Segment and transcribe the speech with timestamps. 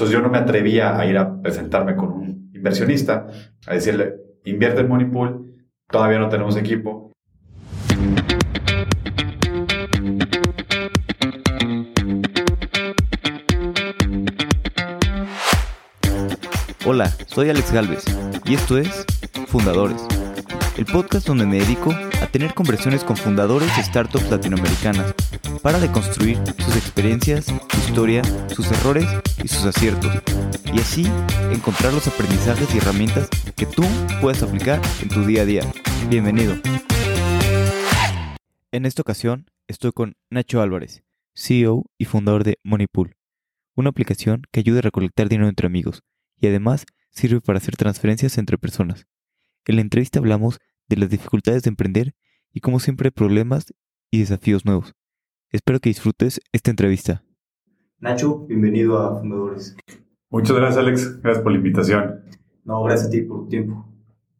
[0.00, 3.26] Entonces yo no me atrevía a ir a presentarme con un inversionista,
[3.66, 4.14] a decirle,
[4.46, 7.12] invierte en Moneypool, todavía no tenemos equipo.
[16.86, 18.04] Hola, soy Alex Galvez
[18.46, 19.04] y esto es
[19.48, 20.02] Fundadores,
[20.78, 25.14] el podcast donde me dedico a tener conversaciones con fundadores de startups latinoamericanas
[25.62, 29.06] para deconstruir sus experiencias, su historia, sus errores
[29.42, 30.10] y sus aciertos,
[30.72, 31.06] y así
[31.52, 33.82] encontrar los aprendizajes y herramientas que tú
[34.20, 35.62] puedes aplicar en tu día a día.
[36.08, 36.56] Bienvenido.
[38.72, 41.02] En esta ocasión estoy con Nacho Álvarez,
[41.34, 43.16] CEO y fundador de Moneypool,
[43.74, 46.02] una aplicación que ayuda a recolectar dinero entre amigos
[46.38, 49.06] y además sirve para hacer transferencias entre personas.
[49.66, 50.58] En la entrevista hablamos
[50.90, 52.14] de las dificultades de emprender
[52.52, 53.72] y como siempre hay problemas
[54.10, 54.92] y desafíos nuevos.
[55.50, 57.22] Espero que disfrutes esta entrevista.
[58.00, 59.76] Nacho, bienvenido a Fundadores.
[60.30, 62.22] Muchas gracias Alex, gracias por la invitación.
[62.64, 63.86] No, gracias a ti por tu tiempo.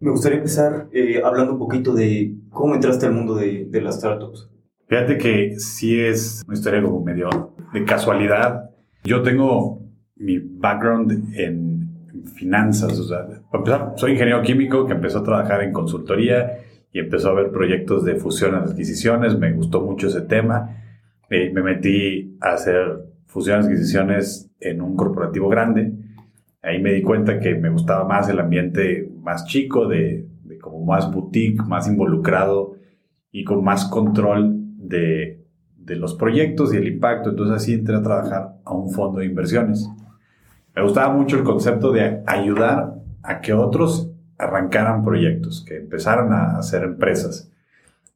[0.00, 3.96] Me gustaría empezar eh, hablando un poquito de cómo entraste al mundo de, de las
[3.96, 4.50] startups.
[4.88, 8.70] Fíjate que sí es una historia como medio de casualidad.
[9.04, 9.84] Yo tengo
[10.16, 11.79] mi background en
[12.24, 12.98] finanzas.
[12.98, 16.58] O sea, para empezar, soy ingeniero químico que empezó a trabajar en consultoría
[16.92, 19.38] y empezó a ver proyectos de fusiones adquisiciones.
[19.38, 20.76] Me gustó mucho ese tema.
[21.28, 25.92] Eh, me metí a hacer fusiones adquisiciones en un corporativo grande.
[26.62, 30.84] Ahí me di cuenta que me gustaba más el ambiente más chico, de, de como
[30.84, 32.74] más boutique, más involucrado
[33.32, 35.44] y con más control de,
[35.76, 37.30] de los proyectos y el impacto.
[37.30, 39.88] Entonces así entré a trabajar a un fondo de inversiones.
[40.74, 46.58] Me gustaba mucho el concepto de ayudar a que otros arrancaran proyectos, que empezaran a
[46.58, 47.50] hacer empresas.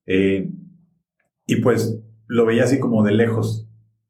[0.06, 0.50] Eh,
[1.46, 3.68] y pues lo veía así como de lejos,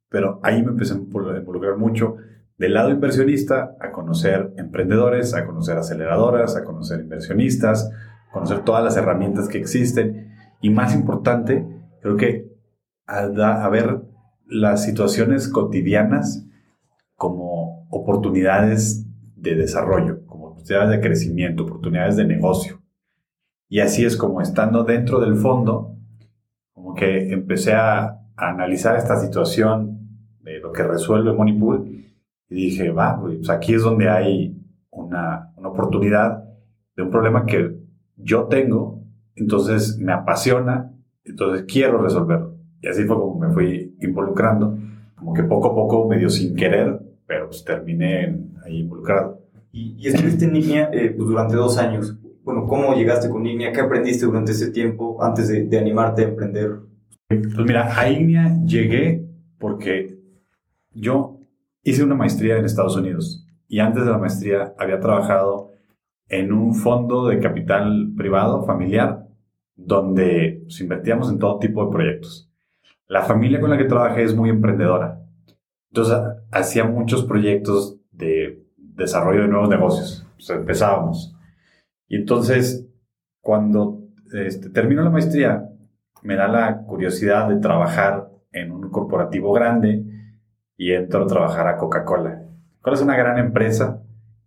[0.09, 2.17] pero ahí me empecé a involucrar mucho
[2.59, 7.91] del lado inversionista a conocer emprendedores, a conocer aceleradoras, a conocer inversionistas,
[8.29, 11.67] a conocer todas las herramientas que existen y más importante,
[12.01, 12.49] creo que
[13.07, 13.25] a,
[13.65, 14.03] a ver
[14.47, 16.47] las situaciones cotidianas
[17.17, 22.83] como oportunidades de desarrollo, como oportunidades de crecimiento, oportunidades de negocio.
[23.69, 25.97] Y así es como estando dentro del fondo,
[26.73, 30.09] como que empecé a, analizar esta situación
[30.41, 32.05] de lo que resuelve Moneypool
[32.49, 34.61] y dije, va, pues aquí es donde hay
[34.91, 36.43] una, una oportunidad
[36.97, 37.79] de un problema que
[38.17, 39.05] yo tengo,
[39.37, 40.93] entonces me apasiona,
[41.25, 42.57] entonces quiero resolverlo.
[42.81, 44.77] Y así fue como me fui involucrando,
[45.25, 49.41] como que poco a poco, medio sin querer, pero pues terminé ahí involucrado.
[49.73, 52.15] Y, y estuviste en línea eh, pues, durante dos años.
[52.43, 53.73] Bueno, ¿cómo llegaste con Ignia?
[53.73, 56.73] ¿Qué aprendiste durante ese tiempo antes de, de animarte a emprender?
[57.27, 59.27] Pues mira, a Ignia llegué
[59.59, 60.19] porque
[60.93, 61.41] yo
[61.83, 65.71] hice una maestría en Estados Unidos y antes de la maestría había trabajado
[66.29, 69.27] en un fondo de capital privado familiar
[69.75, 72.51] donde pues, invertíamos en todo tipo de proyectos.
[73.07, 75.21] La familia con la que trabajé es muy emprendedora.
[75.91, 76.17] Entonces
[76.51, 80.27] hacía muchos proyectos de desarrollo de nuevos negocios.
[80.37, 81.37] Pues empezábamos.
[82.09, 82.89] Y entonces,
[83.41, 85.71] cuando este, termino la maestría,
[86.23, 90.05] me da la curiosidad de trabajar en un corporativo grande
[90.77, 92.43] y entro a trabajar a Coca-Cola.
[92.79, 94.03] Coca-Cola es una gran empresa,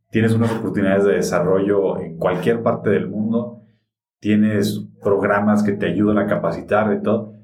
[0.09, 3.61] tienes unas oportunidades de desarrollo en cualquier parte del mundo,
[4.19, 7.36] tienes programas que te ayudan a capacitar y todo,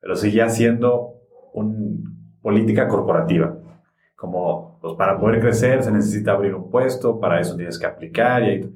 [0.00, 1.14] pero sigue siendo
[1.52, 1.74] una
[2.42, 3.56] política corporativa
[4.20, 8.42] como pues para poder crecer se necesita abrir un puesto, para eso tienes que aplicar.
[8.42, 8.70] Y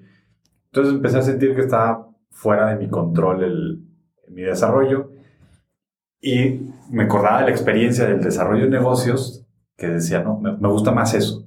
[0.72, 3.84] entonces empecé a sentir que estaba fuera de mi control el,
[4.28, 5.10] mi desarrollo
[6.18, 9.46] y me acordaba de la experiencia del desarrollo de negocios
[9.76, 11.46] que decía, no, me, me gusta más eso.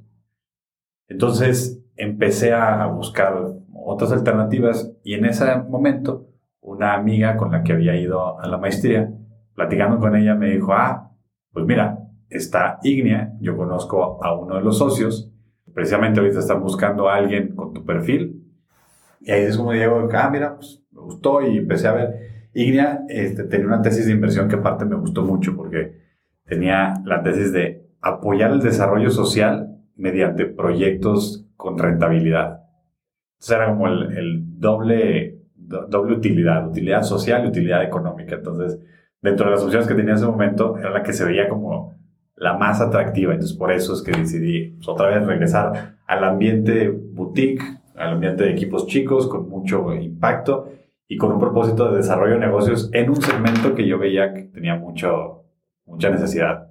[1.07, 3.33] Entonces empecé a, a buscar
[3.73, 6.27] otras alternativas y en ese momento
[6.61, 9.11] una amiga con la que había ido a la maestría,
[9.57, 11.12] platicando con ella, me dijo, ah,
[11.51, 11.97] pues mira,
[12.29, 15.34] está Ignea, yo conozco a uno de los socios,
[15.73, 18.45] precisamente ahorita están buscando a alguien con tu perfil,
[19.19, 22.50] y ahí es como digo, ah, mira, pues me gustó y empecé a ver.
[22.54, 26.01] Ignea este, tenía una tesis de inversión que aparte me gustó mucho porque
[26.45, 32.62] tenía la tesis de apoyar el desarrollo social mediante proyectos con rentabilidad.
[33.33, 38.36] Entonces era como el, el doble, doble utilidad, utilidad social y utilidad económica.
[38.36, 38.80] Entonces,
[39.21, 41.95] dentro de las opciones que tenía en ese momento, era la que se veía como
[42.35, 43.33] la más atractiva.
[43.33, 47.61] Entonces, por eso es que decidí pues, otra vez regresar al ambiente boutique,
[47.95, 50.69] al ambiente de equipos chicos con mucho impacto
[51.07, 54.43] y con un propósito de desarrollo de negocios en un segmento que yo veía que
[54.43, 55.43] tenía mucho,
[55.85, 56.69] mucha necesidad.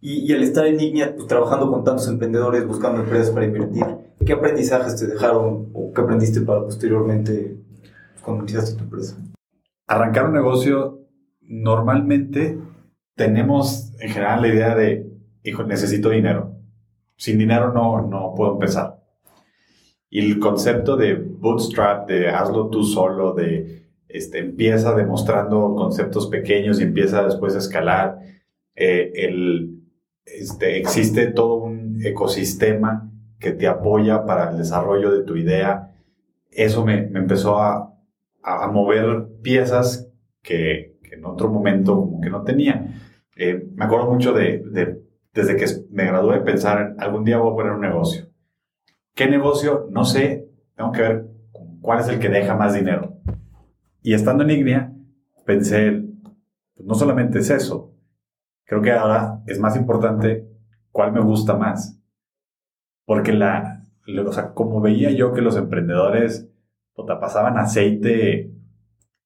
[0.00, 3.86] Y, al estar en Ignia, pues, trabajando con tantos emprendedores, buscando empresas para invertir,
[4.26, 7.56] ¿qué aprendizajes te dejaron o qué aprendiste para posteriormente
[8.22, 9.16] cuando iniciaste tu empresa?
[9.86, 11.03] Arrancar un negocio,
[11.46, 12.58] normalmente
[13.14, 15.06] tenemos en general la idea de,
[15.42, 16.56] hijo, necesito dinero.
[17.16, 19.02] Sin dinero no, no puedo empezar.
[20.10, 26.80] Y el concepto de bootstrap, de hazlo tú solo, de este, empieza demostrando conceptos pequeños
[26.80, 28.20] y empieza después a escalar.
[28.76, 29.82] Eh, el,
[30.24, 35.96] este, existe todo un ecosistema que te apoya para el desarrollo de tu idea.
[36.50, 37.94] Eso me, me empezó a,
[38.42, 40.10] a, mover piezas
[40.42, 42.86] que, en otro momento como que no tenía.
[43.36, 45.02] Eh, me acuerdo mucho de, de,
[45.32, 48.26] desde que me gradué, pensar en algún día voy a poner un negocio.
[49.14, 49.88] ¿Qué negocio?
[49.90, 50.48] No sé.
[50.76, 51.26] Tengo que ver
[51.80, 53.16] cuál es el que deja más dinero.
[54.02, 54.92] Y estando en Ignea,
[55.46, 56.04] pensé,
[56.74, 57.94] pues no solamente es eso.
[58.64, 60.48] Creo que ahora es más importante
[60.90, 62.00] cuál me gusta más.
[63.04, 63.86] Porque la,
[64.26, 66.48] o sea, como veía yo que los emprendedores
[67.20, 68.53] pasaban aceite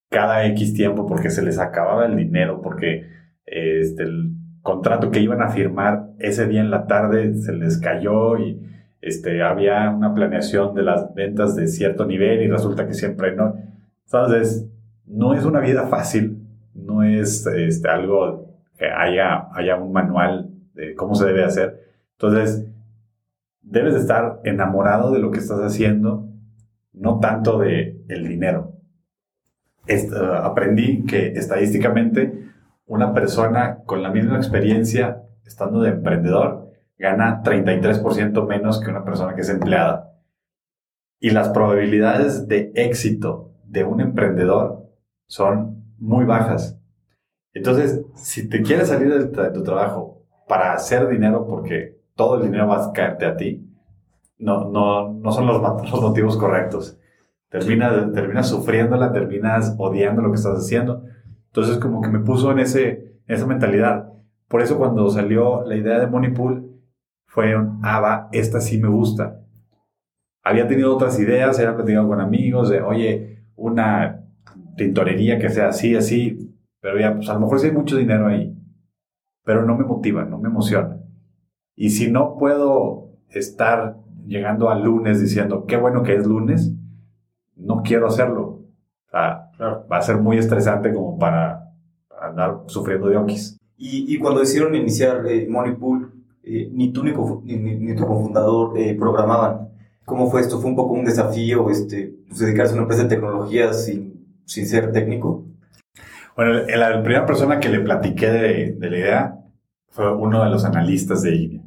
[0.09, 3.07] cada X tiempo porque se les acababa el dinero, porque
[3.45, 4.33] este, el
[4.63, 8.61] contrato que iban a firmar ese día en la tarde se les cayó y
[9.01, 13.55] este, había una planeación de las ventas de cierto nivel y resulta que siempre no.
[14.05, 14.69] Entonces,
[15.07, 20.95] no es una vida fácil, no es este, algo que haya, haya un manual de
[20.95, 21.81] cómo se debe hacer.
[22.13, 22.67] Entonces,
[23.63, 26.29] debes de estar enamorado de lo que estás haciendo,
[26.93, 28.78] no tanto de el dinero.
[30.43, 32.49] Aprendí que estadísticamente
[32.87, 39.35] una persona con la misma experiencia estando de emprendedor gana 33% menos que una persona
[39.35, 40.13] que es empleada.
[41.21, 44.89] Y las probabilidades de éxito de un emprendedor
[45.27, 46.79] son muy bajas.
[47.53, 52.69] Entonces, si te quieres salir de tu trabajo para hacer dinero, porque todo el dinero
[52.69, 53.65] va a caerte a ti,
[54.39, 55.61] no, no, no son los
[56.01, 56.98] motivos correctos.
[57.51, 61.05] Terminas, terminas sufriéndola, terminas odiando lo que estás haciendo.
[61.47, 64.13] Entonces, como que me puso en, ese, en esa mentalidad.
[64.49, 66.69] Por eso cuando salió la idea de Money Pool,
[67.27, 69.41] fue un, ah, va, esta sí me gusta.
[70.43, 74.25] Había tenido otras ideas, había platicado con amigos de, oye, una
[74.77, 78.27] tintorería que sea así, así, pero ya, pues a lo mejor sí hay mucho dinero
[78.27, 78.57] ahí,
[79.45, 81.01] pero no me motiva, no me emociona.
[81.77, 86.73] Y si no puedo estar llegando al lunes diciendo, qué bueno que es lunes,
[87.59, 88.43] no quiero hacerlo.
[89.07, 91.69] O sea, va a ser muy estresante como para,
[92.21, 93.59] andar sufriendo de okis.
[93.77, 96.13] Y, y cuando decidieron iniciar eh, Money Pool,
[96.43, 99.69] eh, ni tú ni, ni, tu cofundador eh, programaban.
[100.05, 100.59] ¿Cómo fue esto?
[100.59, 104.67] ¿Fue un poco un desafío este, pues, dedicarse a una empresa de tecnología sin, sin
[104.67, 105.45] ser técnico?
[106.35, 109.39] Bueno, la primera persona que le platiqué de, de la idea
[109.89, 111.63] fue uno de los analistas de INE.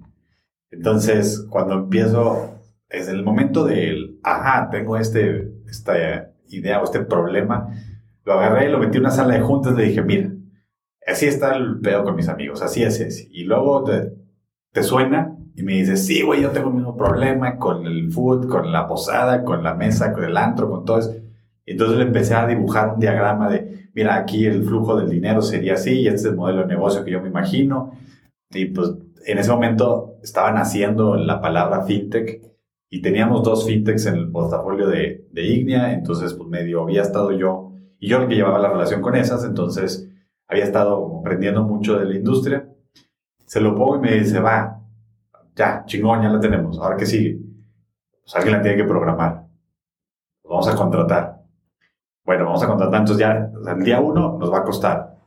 [0.71, 2.55] Entonces, cuando empiezo,
[2.89, 7.67] es el momento del, ajá, tengo este, esta idea o este problema,
[8.25, 10.31] lo agarré y lo metí en una sala de juntas le dije, mira,
[11.07, 13.27] así está el pedo con mis amigos, así es.
[13.31, 14.13] Y luego te,
[14.71, 15.37] ¿Te suena?
[15.55, 18.87] Y me dice, sí, güey, yo tengo el mismo problema con el food, con la
[18.87, 21.13] posada, con la mesa, con el antro, con todo eso.
[21.65, 25.73] Entonces le empecé a dibujar un diagrama de, mira, aquí el flujo del dinero sería
[25.73, 27.91] así, y este es el modelo de negocio que yo me imagino.
[28.49, 28.91] Y pues
[29.25, 32.41] en ese momento estaban haciendo la palabra fintech
[32.91, 37.31] y teníamos dos fintechs en el portafolio de, de Ignea, entonces pues medio había estado
[37.31, 40.07] yo, y yo el que llevaba la relación con esas, entonces
[40.47, 42.67] había estado aprendiendo mucho de la industria
[43.51, 44.79] se lo pongo y me dice, va,
[45.57, 47.37] ya, chingón, ya la tenemos, ahora qué sigue.
[48.21, 49.45] Pues alguien la tiene que programar.
[50.45, 51.41] vamos a contratar.
[52.23, 55.17] Bueno, vamos a contratar, entonces ya, el día uno nos va a costar.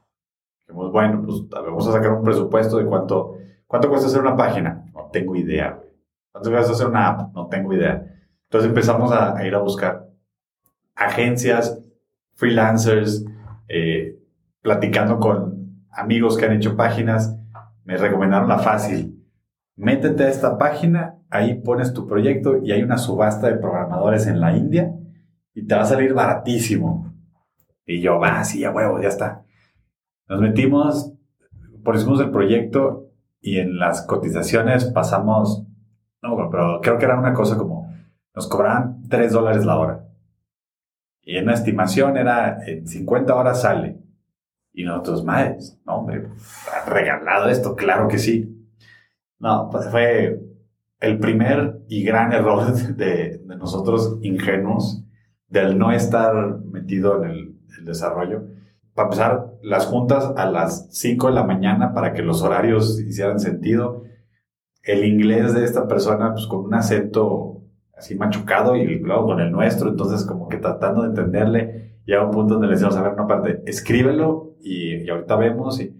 [0.67, 3.35] Dijimos, bueno, pues vamos a sacar un presupuesto de cuánto,
[3.67, 4.87] cuánto cuesta hacer una página.
[4.95, 5.79] No tengo idea,
[6.35, 7.33] ¿Cuánto cuesta hacer una app?
[7.33, 8.05] No tengo idea.
[8.49, 10.09] Entonces empezamos a, ir a buscar
[10.97, 11.81] agencias,
[12.35, 13.25] freelancers,
[13.69, 14.19] eh,
[14.61, 17.38] platicando con amigos que han hecho páginas
[17.85, 19.25] me recomendaron la fácil.
[19.76, 24.41] Métete a esta página, ahí pones tu proyecto y hay una subasta de programadores en
[24.41, 24.93] la India
[25.55, 27.14] y te va a salir baratísimo.
[27.87, 29.45] Y yo, va, sí, ya huevo, ya está.
[30.29, 31.12] Nos metimos,
[31.85, 33.11] por el proyecto
[33.41, 35.64] y en las cotizaciones pasamos,
[36.55, 37.93] pero creo que era una cosa como,
[38.33, 40.09] nos cobraban 3 dólares la hora.
[41.21, 43.99] Y en la estimación era, en 50 horas sale.
[44.73, 46.29] Y nosotros, madres, no, hombre,
[46.87, 48.69] regalado esto, claro que sí.
[49.41, 50.41] No, pues fue
[51.01, 55.05] el primer y gran error de, de nosotros ingenuos
[55.49, 58.45] del no estar metido en el, el, desarrollo.
[58.95, 63.41] para empezar, las juntas a las 5 de la mañana para que los horarios hicieran
[63.41, 64.05] sentido.
[64.85, 67.62] El inglés de esta persona, pues con un acento
[67.97, 72.31] así machucado y luego con el nuestro, entonces como que tratando de entenderle, llega un
[72.31, 75.97] punto donde le decimos, a ver, una parte, escríbelo y, y ahorita vemos y,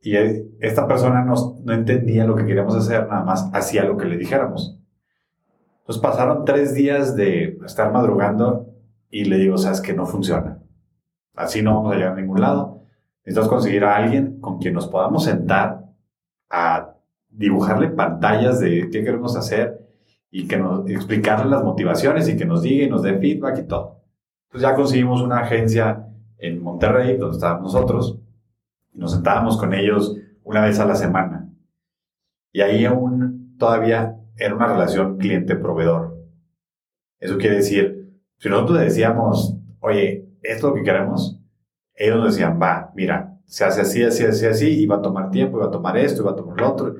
[0.00, 0.14] y
[0.60, 1.34] esta persona no,
[1.64, 4.78] no entendía lo que queríamos hacer, nada más hacía lo que le dijéramos.
[5.80, 8.68] Entonces pasaron tres días de estar madrugando
[9.10, 10.58] y le digo, sabes que no funciona
[11.36, 12.82] Así no vamos a llegar a ningún lado.
[13.24, 15.84] Necesitamos conseguir a alguien con quien nos podamos sentar
[16.48, 16.95] a
[17.36, 19.86] dibujarle pantallas de qué queremos hacer
[20.30, 23.66] y que nos explicarle las motivaciones y que nos diga y nos dé feedback y
[23.66, 24.02] todo.
[24.46, 26.06] Entonces ya conseguimos una agencia
[26.38, 28.18] en Monterrey, donde estábamos nosotros,
[28.92, 31.50] y nos sentábamos con ellos una vez a la semana.
[32.52, 36.16] Y ahí aún todavía era una relación cliente-proveedor.
[37.18, 41.40] Eso quiere decir, si nosotros decíamos, oye, esto es lo que queremos,
[41.94, 45.30] ellos nos decían, va, mira, se hace así, así, así, así, y va a tomar
[45.30, 46.94] tiempo, y va a tomar esto, y va a tomar lo otro.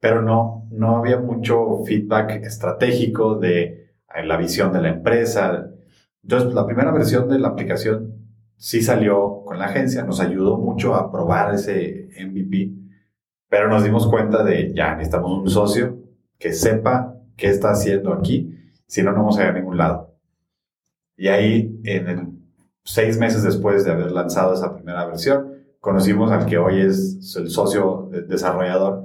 [0.00, 3.92] Pero no, no había mucho feedback estratégico de
[4.24, 5.70] la visión de la empresa.
[6.22, 8.14] Entonces, la primera versión de la aplicación
[8.56, 12.72] sí salió con la agencia, nos ayudó mucho a probar ese MVP,
[13.48, 15.98] pero nos dimos cuenta de, ya, necesitamos un socio
[16.38, 18.54] que sepa qué está haciendo aquí,
[18.86, 20.16] si no, no vamos a ir a ningún lado.
[21.16, 22.28] Y ahí, en el
[22.88, 27.50] seis meses después de haber lanzado esa primera versión, conocimos al que hoy es el
[27.50, 29.04] socio desarrollador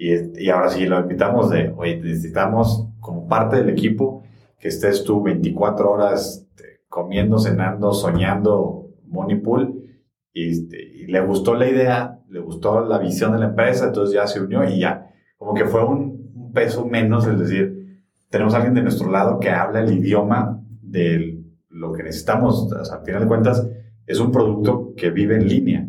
[0.00, 4.22] y, y ahora sí lo invitamos de, oye, necesitamos como parte del equipo
[4.58, 9.84] que estés tú 24 horas este, comiendo, cenando, soñando Money Pool
[10.32, 14.14] y, este, y, le gustó la idea, le gustó la visión de la empresa, entonces
[14.14, 18.54] ya se unió y ya, como que fue un, un peso menos, es decir, tenemos
[18.54, 23.22] a alguien de nuestro lado que habla el idioma del lo que necesitamos, al final
[23.22, 23.68] de cuentas,
[24.06, 25.88] es un producto que vive en línea.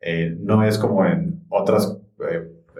[0.00, 1.97] Eh, no es como en otras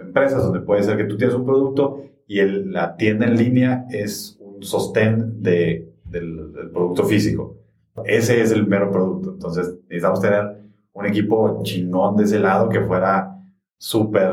[0.09, 3.85] empresas donde puede ser que tú tienes un producto y el, la tienda en línea
[3.89, 7.57] es un sostén de, del, producto físico.
[8.05, 9.31] Ese es el mero producto.
[9.31, 10.57] Entonces necesitamos tener
[10.93, 13.35] un equipo chingón de ese lado que fuera
[13.77, 14.31] súper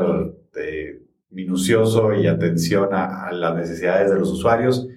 [0.55, 4.87] eh, minucioso y atención a, a, las necesidades de los usuarios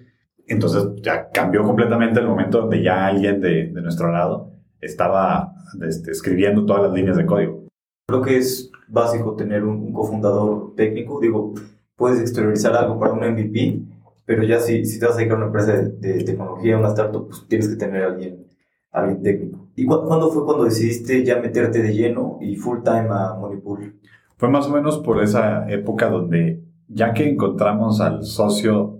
[0.51, 6.11] entonces ya cambió completamente el momento donde ya alguien de, de nuestro lado estaba este,
[6.11, 7.69] escribiendo todas las líneas de código.
[8.09, 11.21] Creo que es básico tener un, cofundador técnico.
[11.21, 11.55] Digo,
[11.97, 13.83] puedes exteriorizar algo para un MVP,
[14.25, 17.27] pero ya si, si te vas a dedicar a una empresa de, tecnología, una startup,
[17.27, 18.47] pues tienes que tener a alguien,
[18.91, 19.69] alguien técnico.
[19.77, 24.01] ¿Y cuándo fue cuando decidiste ya meterte de lleno y full time a Moneypool?
[24.37, 28.99] Fue más o menos por esa época donde ya que encontramos al socio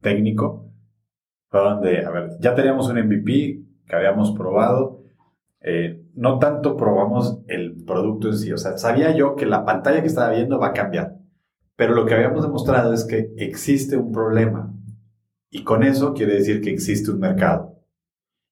[0.00, 0.66] técnico,
[1.50, 5.02] donde, a ver, ya teníamos un MVP que habíamos probado,
[5.60, 10.02] eh, no tanto probamos el producto en sí, o sea, sabía yo que la pantalla
[10.02, 11.16] que estaba viendo va a cambiar,
[11.76, 14.70] pero lo que habíamos demostrado es que existe un problema
[15.48, 17.74] y con eso quiere decir que existe un mercado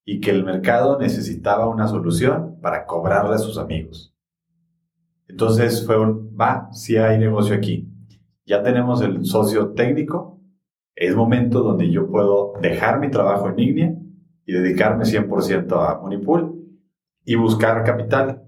[0.02, 4.16] y que el mercado necesitaba una solución para cobrarle a sus amigos.
[5.28, 7.86] Entonces fue un, va, si hay negocio aquí.
[8.46, 10.40] Ya tenemos el socio técnico,
[10.94, 13.94] es momento donde yo puedo dejar mi trabajo en Ignea
[14.46, 16.57] y dedicarme 100% a Monipool
[17.28, 18.42] y buscar capital.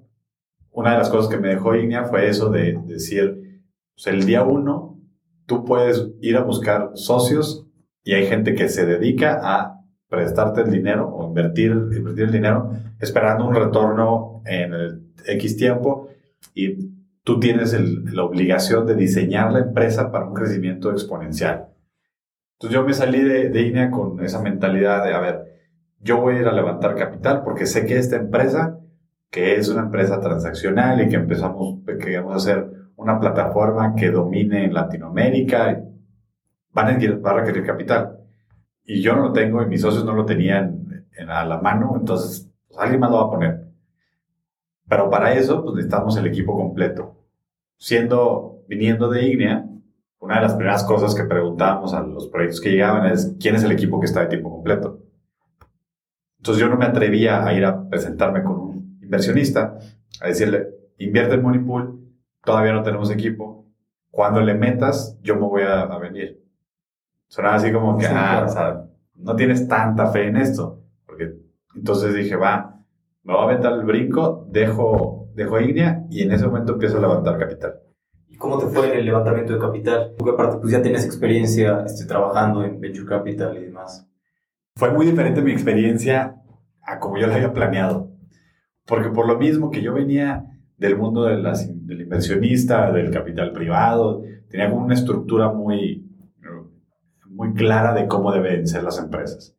[0.71, 3.61] Una de las cosas que me dejó Ignea fue eso de, decir,
[3.95, 4.99] pues el día uno
[5.45, 7.67] tú puedes ir a buscar socios
[8.03, 12.71] y hay gente que se dedica a prestarte el dinero o invertir, invertir el dinero
[12.99, 16.09] esperando un retorno en el X tiempo
[16.55, 16.89] y
[17.23, 17.79] tú tienes
[18.11, 21.69] la obligación de diseñar la empresa para un crecimiento exponencial.
[22.55, 25.50] Entonces yo me salí de, de con esa mentalidad de, a ver,
[26.01, 28.79] yo voy a ir a levantar capital porque sé que esta empresa,
[29.31, 34.65] que es una empresa transaccional y que empezamos, que queremos hacer una plataforma que domine
[34.65, 35.83] en Latinoamérica,
[36.73, 38.19] van a, va a requerir capital.
[38.85, 41.97] Y yo no lo tengo y mis socios no lo tenían en, a la mano,
[41.99, 43.67] entonces pues, alguien más lo va a poner.
[44.89, 47.17] Pero para eso pues, necesitamos el equipo completo.
[47.77, 49.67] Siendo, viniendo de IGNEA,
[50.19, 53.65] una de las primeras cosas que preguntábamos a los proyectos que llegaban es quién es
[53.65, 55.10] el equipo que está de tiempo completo.
[56.41, 59.77] Entonces yo no me atrevía a ir a presentarme con un inversionista,
[60.23, 62.01] a decirle, invierte en Moneypool,
[62.43, 63.67] todavía no tenemos equipo,
[64.11, 66.43] cuando le metas, yo me voy a, venir.
[67.29, 70.83] Sonaba así como que, ah, o sea, no tienes tanta fe en esto.
[71.05, 71.35] Porque
[71.77, 72.81] entonces dije, va,
[73.23, 77.03] me voy a aventar el brinco, dejo, dejo Ignea y en ese momento empiezo a
[77.03, 77.81] levantar capital.
[78.39, 80.15] ¿Cómo te fue en el levantamiento de capital?
[80.17, 84.10] Porque aparte pues ya tienes experiencia este, trabajando en Venture Capital y demás.
[84.77, 86.37] Fue muy diferente mi experiencia
[86.83, 88.11] a como yo la había planeado.
[88.87, 90.47] Porque por lo mismo que yo venía
[90.77, 96.11] del mundo del inversionista, del capital privado, tenía como una estructura muy,
[97.27, 99.55] muy clara de cómo deben ser las empresas.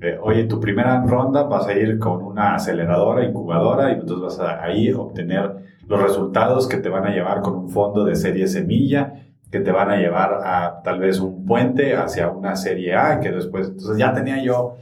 [0.00, 4.40] Eh, oye, tu primera ronda vas a ir con una aceleradora, incubadora, y entonces vas
[4.40, 5.56] a ahí obtener
[5.86, 9.14] los resultados que te van a llevar con un fondo de serie semilla,
[9.52, 13.30] que te van a llevar a tal vez un puente hacia una serie A, que
[13.30, 14.76] después, entonces ya tenía yo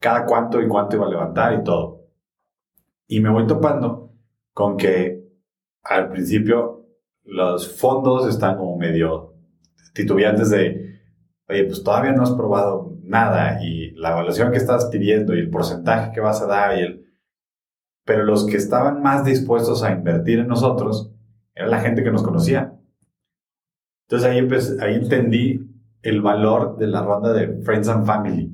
[0.00, 2.06] cada cuánto y cuánto iba a levantar y todo.
[3.06, 4.14] Y me voy topando
[4.54, 5.22] con que
[5.82, 6.86] al principio
[7.22, 9.34] los fondos están como medio
[9.92, 11.00] titubeantes de,
[11.46, 15.50] oye, pues todavía no has probado nada y la evaluación que estás pidiendo y el
[15.50, 17.04] porcentaje que vas a dar y el...
[18.06, 21.12] Pero los que estaban más dispuestos a invertir en nosotros
[21.54, 22.78] era la gente que nos conocía.
[24.14, 25.60] Entonces ahí, ahí entendí
[26.02, 28.52] el valor de la ronda de Friends and Family.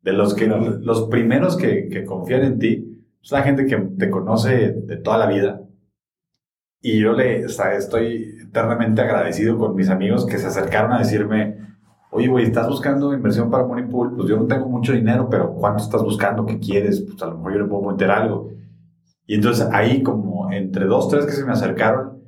[0.00, 4.10] De los que los primeros que, que confían en ti, es la gente que te
[4.10, 5.60] conoce de toda la vida.
[6.80, 11.56] Y yo le estoy eternamente agradecido con mis amigos que se acercaron a decirme,
[12.12, 14.14] oye, güey, ¿estás buscando inversión para Moneypool?
[14.14, 16.46] Pues yo no tengo mucho dinero, pero ¿cuánto estás buscando?
[16.46, 17.02] ¿Qué quieres?
[17.02, 18.52] Pues a lo mejor yo le puedo meter algo.
[19.26, 22.19] Y entonces ahí como entre dos, tres que se me acercaron,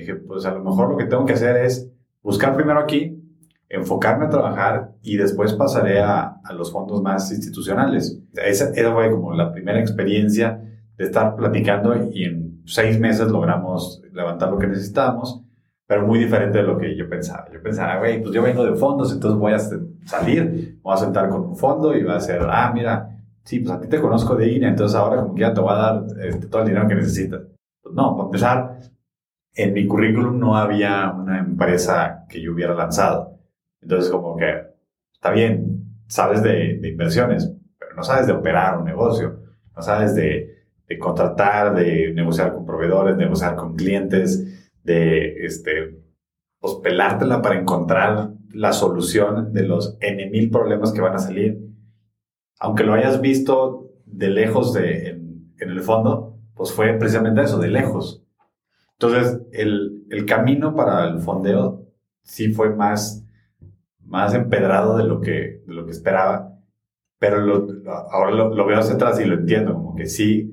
[0.00, 1.90] dije, pues a lo mejor lo que tengo que hacer es
[2.22, 3.22] buscar primero aquí,
[3.68, 8.20] enfocarme a trabajar y después pasaré a, a los fondos más institucionales.
[8.34, 10.62] Esa, esa, fue como la primera experiencia
[10.96, 15.42] de estar platicando y en seis meses logramos levantar lo que necesitábamos
[15.86, 17.46] pero muy diferente de lo que yo pensaba.
[17.52, 19.58] Yo pensaba, güey, pues yo vengo de fondos, entonces voy a
[20.04, 23.08] salir, voy a sentar con un fondo y va a ser, ah, mira,
[23.44, 25.72] sí, pues a ti te conozco de INE, entonces ahora como que ya te voy
[25.72, 27.42] a dar este, todo el dinero que necesitas.
[27.80, 28.78] Pues no, para empezar,
[29.56, 33.38] en mi currículum no había una empresa que yo hubiera lanzado.
[33.80, 34.62] Entonces como que,
[35.12, 39.40] está bien, sabes de, de inversiones, pero no sabes de operar un negocio,
[39.74, 40.56] no sabes de,
[40.88, 45.98] de contratar, de negociar con proveedores, negociar con clientes, de este,
[46.60, 51.58] pues pelártela para encontrar la solución de los N mil problemas que van a salir.
[52.58, 57.68] Aunque lo hayas visto de lejos de, en, el fondo, pues fue precisamente eso, de
[57.68, 58.24] lejos.
[58.98, 61.86] Entonces, el, el camino para el fondeo
[62.22, 63.24] sí fue más,
[64.04, 66.56] más empedrado de lo que, de lo que esperaba,
[67.18, 67.66] pero
[68.10, 70.52] ahora lo, veo hacia atrás y lo entiendo, como que sí,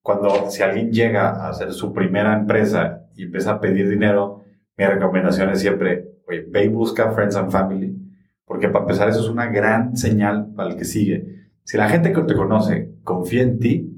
[0.00, 4.42] cuando si alguien llega a hacer su primera empresa y empieza a pedir dinero,
[4.76, 7.96] mi recomendación es siempre, oye, ve y busca Friends and Family,
[8.44, 11.50] porque para empezar eso es una gran señal para el que sigue.
[11.62, 13.88] Si la gente que te conoce confía en ti,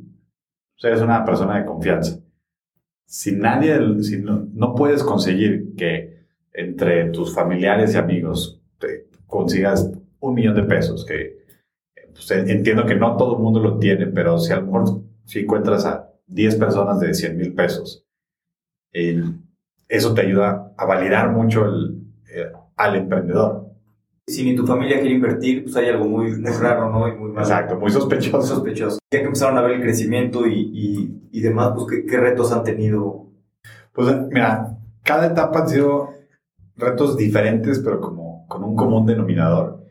[0.75, 2.23] pues eres una persona de confianza.
[3.07, 9.90] Si nadie, si no, no puedes conseguir que entre tus familiares y amigos te consigas
[10.21, 11.45] un millón de pesos, que
[12.12, 15.40] pues, entiendo que no todo el mundo lo tiene, pero si a lo mejor si
[15.40, 18.05] encuentras a 10 personas de 100 mil pesos
[19.88, 21.67] eso te ayuda a validar mucho
[22.29, 23.63] eh, al emprendedor.
[24.26, 27.08] Si ni tu familia quiere invertir, pues hay algo muy, raro, ¿no?
[27.08, 28.42] Y muy Exacto, muy sospechoso.
[28.42, 28.98] sospechoso.
[29.10, 32.52] Ya que empezaron a ver el crecimiento y, y, y demás, pues ¿qué, ¿qué, retos
[32.52, 33.26] han tenido?
[33.92, 36.10] Pues mira, cada etapa han sido
[36.76, 39.84] retos diferentes, pero como con un común denominador.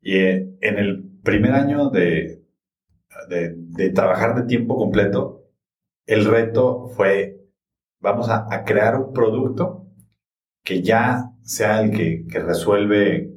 [0.00, 2.42] Y eh, en el primer año de,
[3.28, 5.44] de, de trabajar de tiempo completo,
[6.06, 7.36] el reto fue
[8.06, 9.86] vamos a, crear un producto
[10.64, 13.35] que ya sea el que, resuelve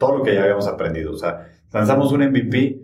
[0.00, 1.12] todo lo que ya habíamos aprendido.
[1.12, 2.80] O sea, lanzamos un MVP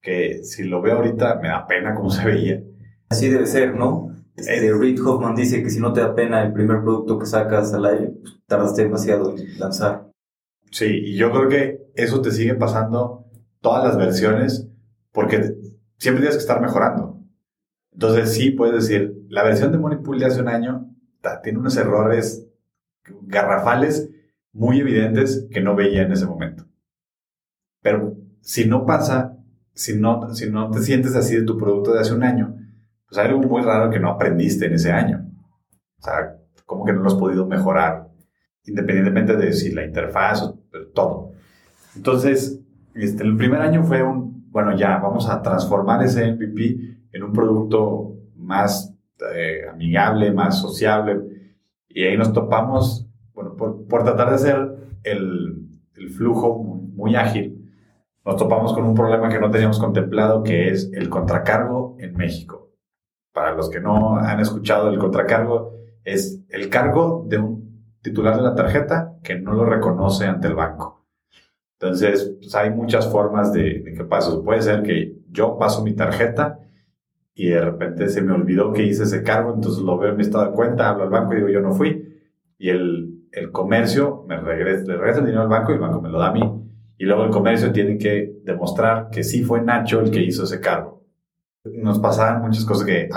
[0.00, 2.62] que si lo veo ahorita me da pena cómo se veía.
[3.08, 4.14] Así debe ser, ¿no?
[4.36, 7.72] Este, Reid Hoffman dice que si no te da pena el primer producto que sacas
[7.72, 10.10] al aire, pues, tardaste demasiado en lanzar.
[10.70, 13.24] Sí, y yo creo que eso te sigue pasando
[13.60, 14.68] todas las versiones
[15.10, 15.56] porque
[15.96, 17.18] siempre tienes que estar mejorando.
[17.92, 20.86] Entonces sí puedes decir, la versión de Moneypool de hace un año
[21.42, 22.46] tiene unos errores
[23.22, 24.10] garrafales
[24.52, 26.64] muy evidentes que no veía en ese momento.
[27.82, 29.36] Pero si no pasa,
[29.72, 32.56] si no, si no te sientes así de tu producto de hace un año,
[33.08, 35.24] pues hay algo muy raro que no aprendiste en ese año.
[35.98, 38.08] O sea, como que no lo has podido mejorar,
[38.64, 40.58] independientemente de si la interfaz o
[40.94, 41.32] todo.
[41.96, 42.60] Entonces,
[42.94, 47.32] este, el primer año fue un, bueno, ya, vamos a transformar ese MVP en un
[47.32, 48.94] producto más
[49.34, 51.20] eh, amigable, más sociable.
[51.88, 53.07] Y ahí nos topamos,
[53.58, 57.70] por, por tratar de hacer el, el flujo muy, ágil,
[58.24, 62.72] nos topamos con un problema que no teníamos contemplado, que es el contracargo en México.
[63.32, 68.42] Para los que no han escuchado, el contracargo es el cargo de un titular de
[68.42, 71.06] la tarjeta que no lo reconoce ante el banco.
[71.80, 74.36] Entonces, pues hay muchas formas de, de que pase.
[74.44, 76.58] Puede ser que yo paso mi tarjeta
[77.34, 80.22] y de repente se me olvidó que hice ese cargo, entonces lo veo en mi
[80.22, 82.04] estado de cuenta, hablo al banco y digo, yo no fui.
[82.58, 86.00] Y el, el comercio me regresa, le regresa el dinero al banco y el banco
[86.00, 86.42] me lo da a mí.
[86.98, 90.60] Y luego el comercio tiene que demostrar que sí fue Nacho el que hizo ese
[90.60, 91.04] cargo.
[91.64, 93.08] Nos pasaban muchas cosas que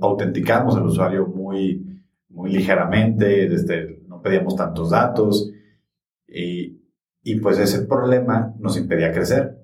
[0.00, 5.50] autenticamos al usuario muy, muy ligeramente, desde, no pedíamos tantos datos
[6.26, 6.80] y,
[7.22, 9.58] y pues ese problema nos impedía crecer.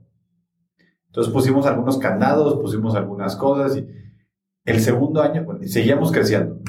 [1.07, 3.87] Entonces pusimos algunos candados, pusimos algunas cosas y
[4.65, 6.61] el segundo año, seguíamos creciendo.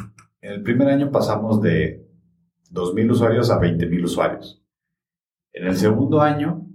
[0.41, 2.02] En el primer año pasamos de
[2.73, 4.63] 2.000 usuarios a 20.000 usuarios.
[5.53, 6.67] En el segundo año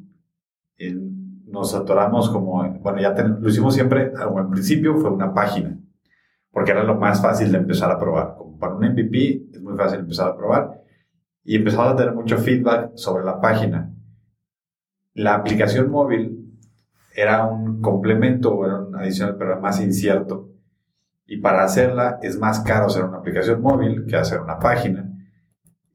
[1.47, 5.77] nos atoramos como, bueno, ya lo hicimos siempre, al principio fue una página,
[6.53, 8.37] porque era lo más fácil de empezar a probar.
[8.37, 10.83] Como para un MVP es muy fácil empezar a probar.
[11.43, 13.91] Y empezamos a tener mucho feedback sobre la página.
[15.15, 16.59] La aplicación móvil
[17.15, 20.51] era un complemento, era un adicional, pero era más incierto.
[21.27, 25.18] Y para hacerla es más caro hacer una aplicación móvil que hacer una página.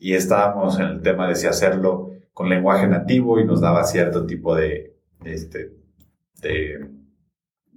[0.04, 4.26] Y estábamos en el tema de si hacerlo con lenguaje nativo y nos daba cierto
[4.26, 5.78] tipo de, este,
[6.42, 6.90] de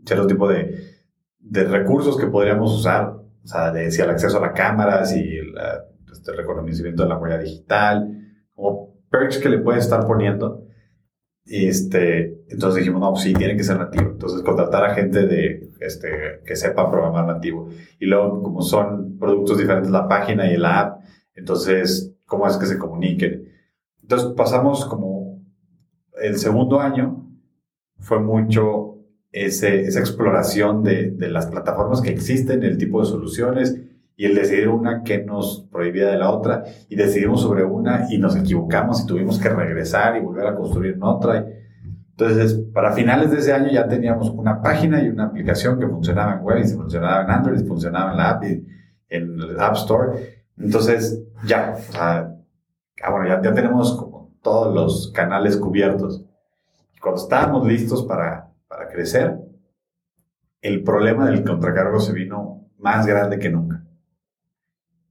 [0.05, 0.77] cierto tipo de,
[1.39, 5.21] de, recursos que podríamos usar, o sea, de si el acceso a la cámara, si
[5.21, 5.55] el
[6.13, 8.09] este, reconocimiento de la huella digital,
[8.57, 10.65] como perks que le puedes estar poniendo.
[11.45, 14.11] Este, entonces dijimos, no, sí, tiene que ser nativo.
[14.11, 17.69] Entonces contratar a gente de, este, que sepa programar nativo.
[18.01, 22.67] Y luego, como son productos diferentes la página y la app, entonces, ¿cómo es que
[22.67, 23.49] se comuniquen?
[24.03, 25.43] Entonces pasamos como
[26.21, 27.27] el segundo año,
[27.99, 28.99] fue mucho
[29.33, 33.81] ese, esa exploración de, de, las plataformas que existen, el tipo de soluciones
[34.17, 38.19] y el decidir una que nos prohibía de la otra y decidimos sobre una y
[38.19, 41.47] nos equivocamos y tuvimos que regresar y volver a construir en otra.
[42.19, 46.35] Entonces, para finales de ese año ya teníamos una página y una aplicación que funcionaba
[46.35, 48.67] en web y funcionaba en Android y funcionaba en la app y
[49.11, 50.36] en el App Store.
[50.59, 52.35] Entonces, ya, o sea,
[53.03, 56.25] ah, bueno, ya, ya tenemos como todos los canales cubiertos.
[57.01, 59.39] Cuando estábamos listos para, para crecer,
[60.61, 63.85] el problema del contracargo se vino más grande que nunca.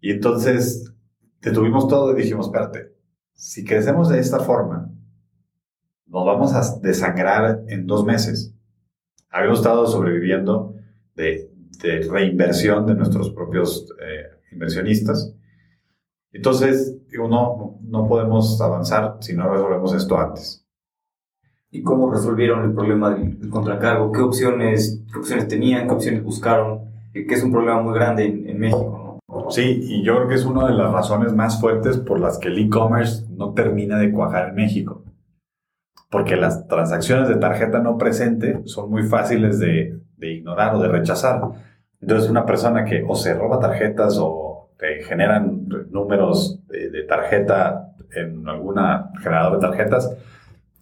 [0.01, 0.93] Y entonces
[1.41, 2.93] detuvimos todo y dijimos, espérate,
[3.33, 4.91] si crecemos de esta forma,
[6.07, 8.53] nos vamos a desangrar en dos meses.
[9.29, 10.75] Habíamos estado sobreviviendo
[11.15, 15.35] de, de reinversión de nuestros propios eh, inversionistas
[16.35, 20.67] entonces, digo, no, no podemos avanzar si no resolvemos esto antes.
[21.71, 24.11] ¿Y cómo resolvieron el problema del, contracargo?
[24.11, 25.87] ¿Qué opciones, ¿Qué opciones tenían?
[25.87, 26.91] ¿Qué opciones buscaron?
[27.13, 29.49] Que es un problema muy grande en, México, ¿no?
[29.49, 32.49] Sí, y yo creo que es una de las razones más fuertes por las que
[32.49, 35.03] el e-commerce no termina de cuajar en México.
[36.11, 40.89] Porque las transacciones de tarjeta no presente son muy fáciles de, de ignorar o de
[40.89, 41.41] rechazar.
[42.01, 44.44] Entonces, una persona que o se roba tarjetas o
[44.77, 50.15] que generan números de, tarjeta en alguna generador de tarjetas,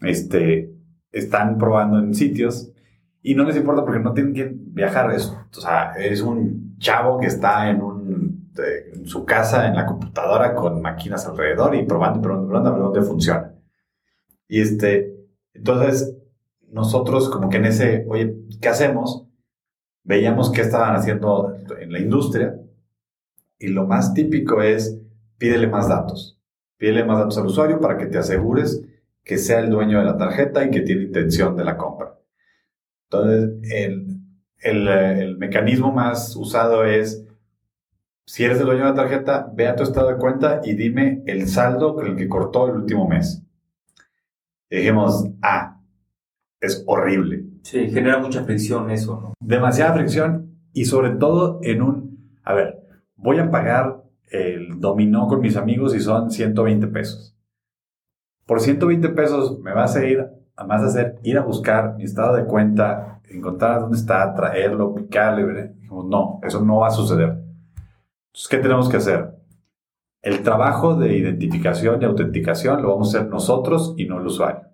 [0.00, 0.72] este,
[1.12, 2.72] están probando en sitios
[3.22, 5.10] y no les importa porque no tienen que viajar.
[5.12, 8.52] Es, o sea, es un chavo que está en, un,
[8.94, 12.82] en su casa, en la computadora, con máquinas alrededor y probando, probando, probando a ver
[12.82, 13.54] dónde funciona.
[14.46, 15.14] Y este,
[15.54, 16.16] entonces,
[16.70, 19.26] nosotros como que en ese, oye, ¿qué hacemos?
[20.02, 22.54] Veíamos qué estaban haciendo en la industria
[23.64, 25.00] y lo más típico es,
[25.38, 26.38] pídele más datos.
[26.76, 28.82] Pídele más datos al usuario para que te asegures
[29.22, 32.18] que sea el dueño de la tarjeta y que tiene intención de la compra.
[33.04, 34.20] Entonces, el,
[34.60, 37.24] el, el mecanismo más usado es,
[38.26, 41.22] si eres el dueño de la tarjeta, ve a tu estado de cuenta y dime
[41.26, 43.42] el saldo con el que cortó el último mes.
[44.68, 45.80] Y dijimos, ah,
[46.60, 47.46] es horrible.
[47.62, 49.34] Sí, genera mucha fricción eso, ¿no?
[49.40, 52.83] Demasiada fricción y sobre todo en un, a ver,
[53.24, 57.34] voy a pagar el dominó con mis amigos y son 120 pesos.
[58.44, 62.36] Por 120 pesos me vas a ir, además de hacer, ir a buscar mi estado
[62.36, 65.74] de cuenta, encontrar dónde está, traerlo, picarle.
[65.88, 67.30] no, eso no va a suceder.
[67.30, 69.34] Entonces, ¿qué tenemos que hacer?
[70.20, 74.64] El trabajo de identificación y autenticación lo vamos a hacer nosotros y no el usuario.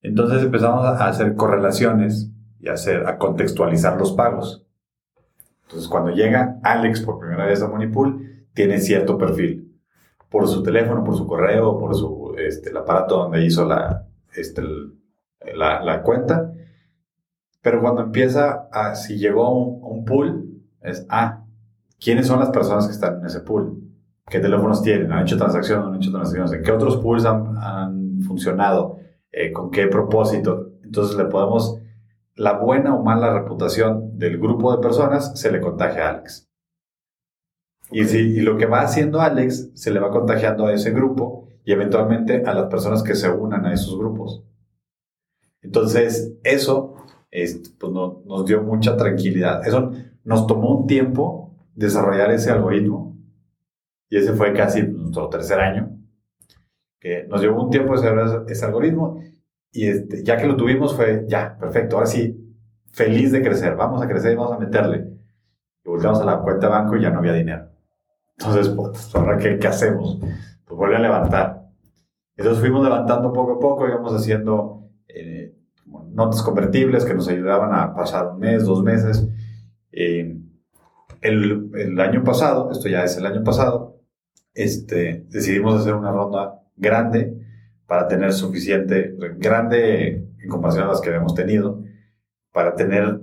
[0.00, 4.63] Entonces empezamos a hacer correlaciones y a, hacer, a contextualizar los pagos.
[5.64, 9.72] Entonces, cuando llega Alex por primera vez a Monipool, tiene cierto perfil.
[10.28, 14.62] Por su teléfono, por su correo, por su, este, el aparato donde hizo la, este,
[15.54, 16.52] la, cuenta.
[17.62, 21.44] Pero cuando empieza a, si llegó a un, pool, es, ah,
[21.98, 23.80] ¿quiénes son las personas que están en ese pool?
[24.26, 25.12] ¿Qué teléfonos tienen?
[25.12, 25.84] ¿Han hecho transacciones?
[25.84, 26.52] ¿No han hecho transacciones?
[26.52, 28.98] ¿En qué otros pools han, han funcionado?
[29.30, 30.72] Eh, ¿Con qué propósito?
[30.82, 31.78] Entonces le podemos
[32.36, 36.48] la buena o mala reputación del grupo de personas se le contagia a Alex.
[37.90, 41.48] Y, si, y lo que va haciendo Alex se le va contagiando a ese grupo
[41.64, 44.42] y eventualmente a las personas que se unan a esos grupos.
[45.62, 46.94] Entonces, eso
[47.30, 49.66] pues, nos dio mucha tranquilidad.
[49.66, 49.92] Eso
[50.24, 53.16] nos tomó un tiempo desarrollar ese algoritmo
[54.08, 55.98] y ese fue casi nuestro tercer año,
[57.00, 59.20] que nos llevó un tiempo desarrollar ese algoritmo
[59.74, 62.56] y este, ya que lo tuvimos fue, ya, perfecto, ahora sí,
[62.92, 65.18] feliz de crecer, vamos a crecer y vamos a meterle.
[65.84, 67.70] Y volvemos a la cuenta de banco y ya no había dinero.
[68.38, 70.20] Entonces, pues, ahora qué, qué hacemos?
[70.64, 71.70] Pues vuelve a levantar.
[72.36, 75.56] Entonces fuimos levantando poco a poco, íbamos haciendo eh,
[76.12, 79.28] notas convertibles que nos ayudaban a pasar un mes, dos meses.
[79.90, 80.38] Eh,
[81.20, 84.00] el, el, año pasado, esto ya es el año pasado,
[84.54, 87.40] este, decidimos hacer una ronda grande
[87.94, 91.80] para tener suficiente, grande en comparación a las que habíamos tenido,
[92.50, 93.20] para tener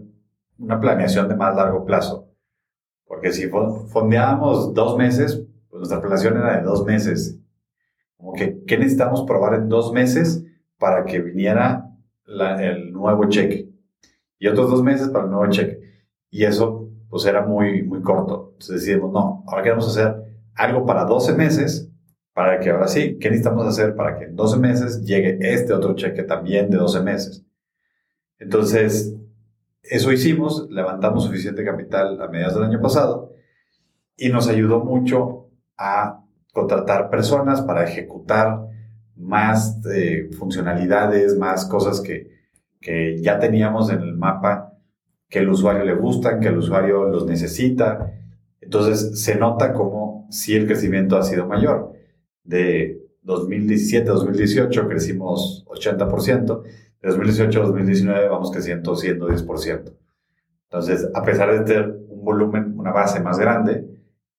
[0.60, 2.30] una planeación de más largo plazo.
[3.04, 7.38] Porque si fondeábamos dos meses, pues nuestra planeación era de dos meses.
[8.16, 10.42] Como que, ¿qué necesitamos probar en dos meses
[10.78, 11.92] para que viniera
[12.26, 13.70] el nuevo cheque?
[14.40, 15.82] Y otros dos meses para el nuevo cheque.
[16.30, 18.52] Y eso, pues era muy, muy corto.
[18.54, 20.16] Entonces decidimos, no, ahora queremos hacer
[20.56, 21.91] algo para 12 meses
[22.34, 25.96] para que ahora sí, ¿qué necesitamos hacer para que en 12 meses llegue este otro
[25.96, 27.46] cheque también de 12 meses?
[28.40, 29.16] Entonces,
[29.84, 33.34] eso hicimos, levantamos suficiente capital a mediados del año pasado
[34.16, 38.68] y nos ayudó mucho a contratar personas para ejecutar
[39.16, 42.30] más eh, funcionalidades, más cosas que,
[42.80, 44.78] que ya teníamos en el mapa,
[45.28, 48.14] que el usuario le gustan, que el usuario los necesita.
[48.62, 52.01] Entonces se nota como si el crecimiento ha sido mayor
[52.44, 59.94] de 2017 a 2018 crecimos 80%, de 2018 a 2019 vamos creciendo 110%.
[60.64, 63.86] Entonces, a pesar de tener un volumen, una base más grande,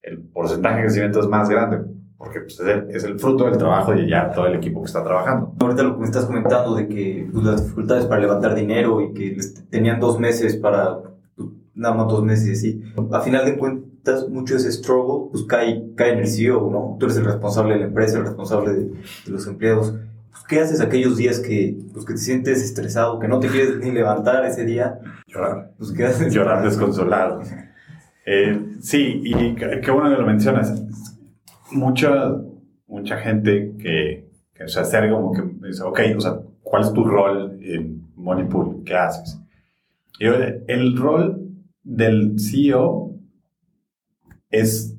[0.02, 1.80] el porcentaje de crecimiento es más grande,
[2.16, 5.54] porque pues, es, el, fruto del trabajo y ya todo el equipo que está trabajando.
[5.60, 9.12] Ahorita lo que me estás comentando de que pues, las dificultades para levantar dinero y
[9.12, 9.36] que
[9.70, 11.00] tenían dos meses para,
[11.74, 12.82] nada más dos meses y así,
[13.12, 16.96] a final de cuentas, mucho ese struggle, pues cae, cae en el CEO, ¿no?
[16.98, 18.90] Tú eres el responsable de la empresa, el responsable de,
[19.26, 19.94] los empleados.
[20.30, 23.78] Pues, ¿Qué haces aquellos días que, pues, que te sientes estresado, que no te quieres
[23.78, 24.98] ni levantar ese día?
[25.26, 25.72] Llorar.
[25.78, 26.32] Pues, ¿qué haces?
[26.32, 27.42] Llorar desconsolado.
[28.26, 30.82] Eh, sí, y qué bueno que lo mencionas.
[31.70, 32.37] Mucha,
[32.87, 37.04] mucha gente que, que se acerca como que dice, ok, o sea, ¿cuál es tu
[37.04, 38.82] rol en Moneypool?
[38.85, 39.38] ¿Qué haces?
[40.18, 41.51] Y el rol
[41.82, 43.14] del CEO
[44.50, 44.96] es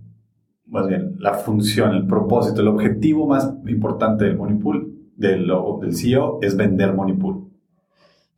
[0.74, 4.60] más bien la función, el propósito, el objetivo más importante del Money
[5.16, 7.48] del, del CEO, es vender Money Pool.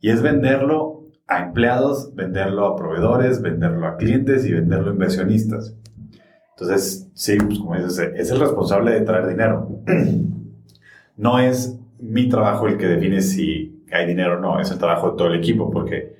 [0.00, 5.74] Y es venderlo a empleados, venderlo a proveedores, venderlo a clientes y venderlo a inversionistas.
[6.50, 9.68] Entonces, sí, pues como dices, es el responsable de traer dinero.
[11.18, 15.12] No es mi trabajo el que define si hay dinero o no, es el trabajo
[15.12, 16.15] de todo el equipo, porque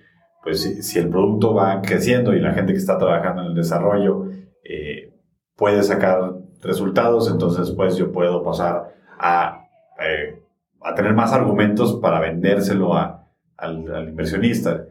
[0.46, 4.28] pues si, el producto va creciendo y la gente que está trabajando en el desarrollo
[4.62, 5.12] eh,
[5.56, 9.66] puede sacar resultados, entonces pues yo puedo pasar a,
[9.98, 10.40] eh,
[10.82, 14.84] a tener más argumentos para vendérselo a, al, inversionista.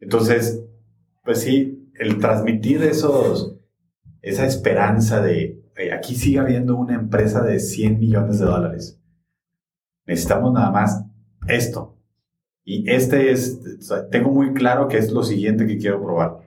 [0.00, 0.60] Entonces,
[1.22, 3.60] pues sí, el transmitir esos,
[4.22, 5.62] esa esperanza de
[5.96, 9.00] aquí sigue habiendo una empresa de 100 millones de dólares.
[10.04, 11.04] Necesitamos nada más
[11.46, 11.99] esto.
[12.64, 13.60] Y este es,
[14.10, 16.38] tengo muy claro que es lo siguiente que quiero probar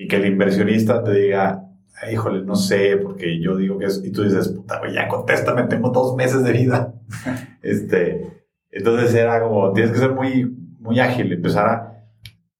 [0.00, 1.70] y que el inversionista te diga,
[2.10, 5.90] híjole, no sé, porque yo digo que es, y tú dices, puta, ya contéstame, tengo
[5.90, 6.94] dos meses de vida.
[7.62, 10.44] este, entonces era como, tienes que ser muy,
[10.78, 12.06] muy ágil, empezar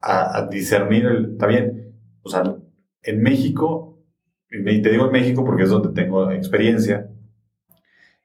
[0.03, 2.43] a, discernir el, está bien, o sea,
[3.03, 3.99] en México,
[4.51, 7.09] y te digo en México porque es donde tengo experiencia,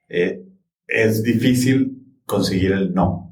[0.09, 0.43] eh,
[0.88, 3.24] es difícil conseguir el no.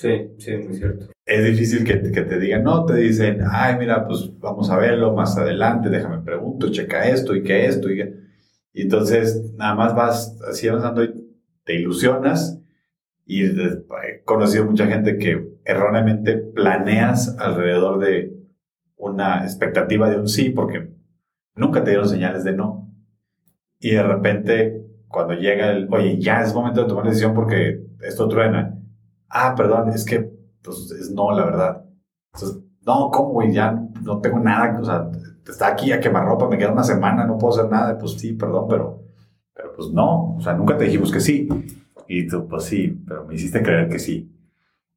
[0.00, 1.08] Sí, sí, muy cierto.
[1.26, 5.12] Es difícil que, que, te digan, no, te dicen, ay, mira, pues vamos a verlo
[5.12, 7.90] más adelante, déjame pregunto, checa esto y qué esto.
[7.90, 8.00] Y,
[8.72, 11.12] y entonces nada más vas así avanzando y
[11.64, 12.58] te ilusionas.
[13.26, 18.32] Y he conocido mucha gente que erróneamente planeas alrededor de
[18.96, 20.94] una expectativa de un sí, porque
[21.56, 22.90] nunca te dieron señales de no.
[23.78, 28.26] Y de repente, cuando llega el, oye, ya es momento de tomar decisión porque esto
[28.28, 28.79] truena
[29.30, 30.30] ah, perdón, es que
[30.62, 31.84] pues, es no, la verdad.
[32.34, 33.52] Entonces, no, ¿cómo, güey?
[33.52, 35.10] Ya no tengo nada, o sea,
[35.46, 37.98] está aquí a quemar ropa, me queda una semana, no puedo hacer nada.
[37.98, 39.02] Pues sí, perdón, pero,
[39.54, 41.48] pero pues no, o sea, nunca te dijimos que sí.
[42.08, 44.32] Y tú, pues sí, pero me hiciste creer que sí.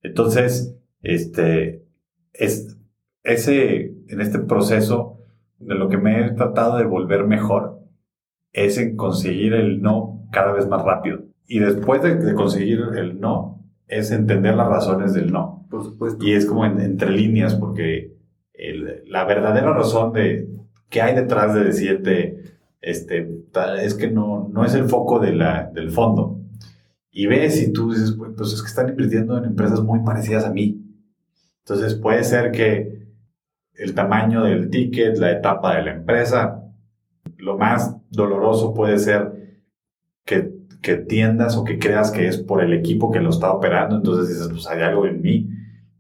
[0.02, 1.86] Entonces, este,
[2.34, 2.78] es,
[3.24, 5.20] ese, en este proceso
[5.60, 7.80] de lo que me he tratado de volver mejor
[8.52, 11.20] es en conseguir el no cada vez más rápido.
[11.48, 13.63] Y después de, conseguir el no,
[13.98, 15.66] es entender las razones del no.
[15.70, 16.26] Por supuesto.
[16.26, 18.14] Y es como entre líneas, porque
[19.08, 20.48] la verdadera razón de
[20.90, 22.44] qué hay detrás de decirte,
[22.82, 23.44] este,
[23.82, 26.40] es que no, no es el foco de la, del fondo.
[27.12, 30.52] Y ves y tú dices, pues es que están invirtiendo en empresas muy parecidas a
[30.52, 30.84] mí.
[31.60, 33.08] Entonces puede ser que
[33.76, 36.64] el tamaño del ticket, la etapa de la empresa,
[37.38, 39.33] lo más doloroso puede ser
[40.84, 43.96] que, tiendas o que creas que es por el equipo que lo está operando.
[43.96, 45.50] Entonces dices, pues hay algo en mí.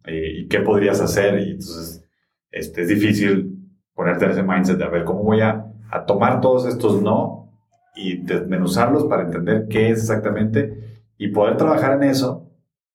[0.05, 1.39] Eh, ¿Y qué podrías hacer?
[1.39, 2.05] Y entonces
[2.51, 3.57] este, es difícil
[3.95, 7.51] ponerte en ese mindset de a ver cómo voy a, a tomar todos estos no
[7.95, 12.51] y desmenuzarlos para entender qué es exactamente y poder trabajar en eso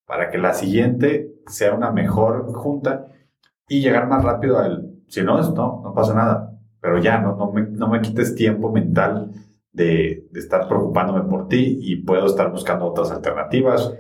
[0.07, 3.07] para que la siguiente sea una mejor junta
[3.69, 7.53] y llegar más rápido al, si no, no, no pasa nada, pero ya no, no,
[7.53, 9.31] me, no me quites tiempo mental
[9.73, 13.93] de, de, estar preocupándome por ti y puedo estar buscando otras alternativas,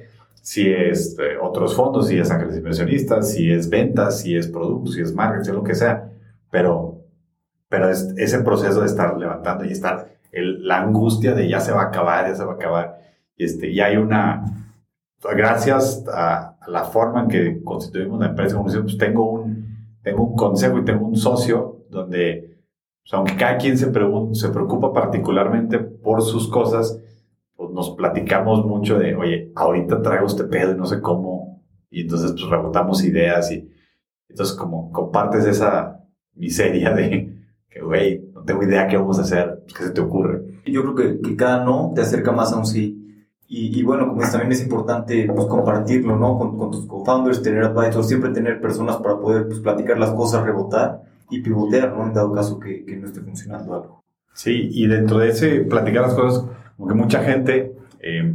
[0.43, 4.95] si es eh, otros fondos, si es ángeles inversionistas, si es ventas, si es productos,
[4.95, 6.11] si es marketing, lo que sea,
[6.51, 7.03] pero,
[7.69, 11.73] pero es ese proceso de estar levantando y estar, el, la angustia de ya se
[11.73, 12.99] va a acabar, ya se va a acabar,
[13.37, 14.75] este, y hay una,
[15.37, 19.69] gracias a, la forma en que constituimos la empresa, como pues tengo un,
[20.03, 22.58] tengo un consejo y tengo un socio donde,
[23.09, 27.01] pues, aunque cada quien se, se preocupa particularmente por sus cosas,
[27.57, 32.03] pues nos platicamos mucho de, oye, ahorita traigo este pedo y no sé cómo, y
[32.03, 33.67] entonces pues rebotamos ideas y
[34.29, 37.35] entonces como compartes esa miseria de
[37.71, 40.61] que, güey, no tengo idea qué vamos a hacer, pues, ¿qué se te ocurre?
[40.67, 42.95] Yo creo que, que cada no te acerca más a un sí.
[43.51, 46.37] Y, y, bueno, como es, también es importante pues, compartirlo, ¿no?
[46.37, 50.45] Con, con tus co-founders, tener advisors, siempre tener personas para poder pues, platicar las cosas,
[50.45, 52.07] rebotar y pivotear, ¿no?
[52.07, 54.05] En dado caso que, que, no esté funcionando algo.
[54.33, 56.45] Sí, y dentro de ese platicar las cosas,
[56.77, 58.35] como que mucha gente eh,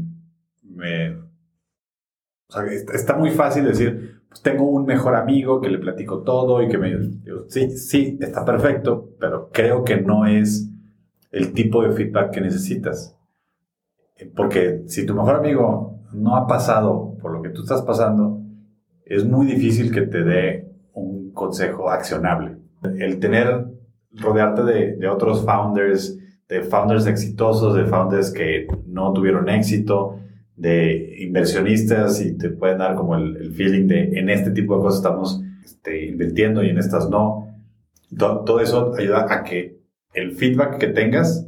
[0.63, 1.15] me...
[1.15, 6.61] O sea, está muy fácil decir, pues tengo un mejor amigo que le platico todo
[6.61, 6.95] y que me...
[6.97, 10.69] Digo, sí, sí, está perfecto, pero creo que no es
[11.31, 13.17] el tipo de feedback que necesitas.
[14.35, 18.41] Porque si tu mejor amigo no ha pasado por lo que tú estás pasando,
[19.05, 22.57] es muy difícil que te dé un consejo accionable.
[22.99, 23.65] El tener,
[24.11, 26.17] rodearte de, de otros founders,
[26.47, 30.19] de founders exitosos, de founders que no tuvieron éxito,
[30.55, 34.81] de inversionistas y te pueden dar como el, el feeling de en este tipo de
[34.83, 37.47] cosas estamos este, invirtiendo y en estas no.
[38.17, 39.81] Todo, todo eso ayuda a que
[40.13, 41.47] el feedback que tengas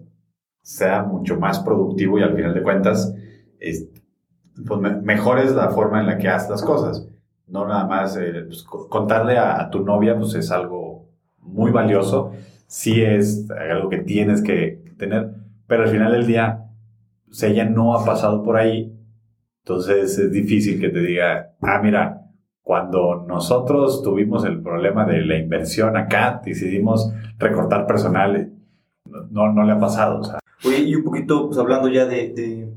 [0.66, 3.14] sea mucho más productivo y al final de cuentas,
[3.60, 3.88] es,
[4.68, 7.08] pues mejor es la forma en la que haces las cosas.
[7.48, 11.08] No nada más eh, pues, contarle a, tu novia, pues es algo
[11.46, 12.34] muy valioso,
[12.68, 15.32] sí es algo que tienes que tener,
[15.68, 16.66] pero al final del día,
[17.26, 18.94] si pues, ella no ha pasado por ahí,
[19.64, 22.22] entonces es difícil que te diga, ah, mira,
[22.62, 28.52] cuando nosotros tuvimos el problema de la inversión acá, decidimos recortar personal,
[29.30, 30.20] no, no le ha pasado.
[30.20, 32.74] O sea, Oye, y un poquito, pues hablando ya de, de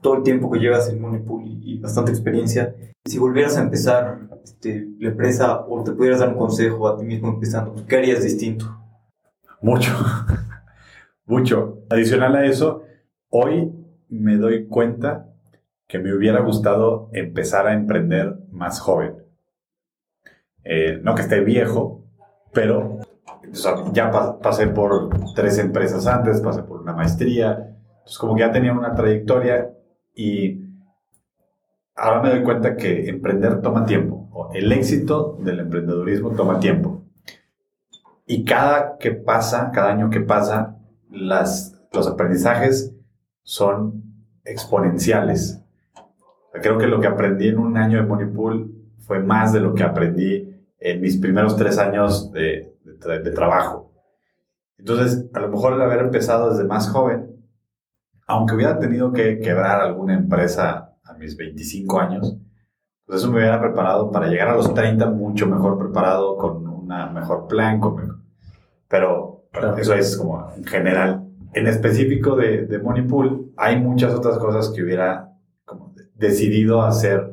[0.00, 4.28] todo el tiempo que llevas en Moneypool y, y, bastante experiencia, si volvieras a empezar
[4.44, 8.22] este, la empresa o te pudieras dar un consejo a ti mismo empezando, ¿qué harías
[8.22, 8.66] distinto?
[9.60, 9.92] Mucho,
[11.26, 11.84] mucho.
[11.90, 12.82] Adicional a eso,
[13.28, 13.72] hoy
[14.08, 15.28] me doy cuenta
[15.86, 19.16] que me hubiera gustado empezar a emprender más joven.
[20.64, 22.04] Eh, no que esté viejo,
[22.52, 23.00] pero
[23.92, 24.10] ya
[24.40, 28.94] pasé por tres empresas antes, pasé por una maestría, entonces como que ya tenía una
[28.94, 29.70] trayectoria
[30.14, 30.60] y
[31.94, 37.04] ahora me doy cuenta que emprender toma tiempo, o el éxito del emprendedurismo toma tiempo.
[38.26, 40.78] Y cada que pasa, cada año que pasa,
[41.10, 42.94] las, los aprendizajes
[43.42, 44.04] son
[44.44, 45.62] exponenciales.
[46.52, 49.82] Creo que lo que aprendí en un año de Moneypool fue más de lo que
[49.82, 53.92] aprendí en mis primeros tres años de, de, trabajo.
[54.78, 57.29] Entonces, a lo mejor el haber empezado desde más joven,
[58.30, 62.36] aunque hubiera tenido que quebrar alguna empresa a mis 25 años,
[63.04, 67.08] pues eso me hubiera preparado para llegar a los 30 mucho mejor preparado, con una
[67.08, 68.22] mejor plan, con,
[68.86, 71.26] pero, eso es como en general.
[71.52, 75.32] En específico de, de Moneypool, hay muchas otras cosas que hubiera
[75.64, 77.32] como decidido hacer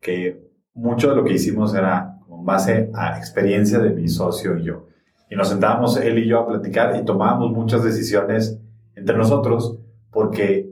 [0.00, 4.86] que mucho de lo que hicimos era base a experiencia de mi socio y yo.
[5.30, 8.58] Y nos sentábamos él y yo a platicar y tomábamos muchas decisiones
[8.94, 9.83] entre nosotros
[10.14, 10.70] porque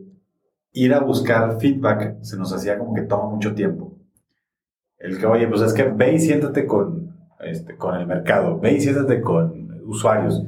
[0.72, 3.98] ir a buscar feedback se nos hacía como que toma mucho tiempo.
[4.98, 8.74] El que, oye, pues es que ve y siéntate con, este, con el mercado, ve
[8.74, 10.42] y siéntate con usuarios.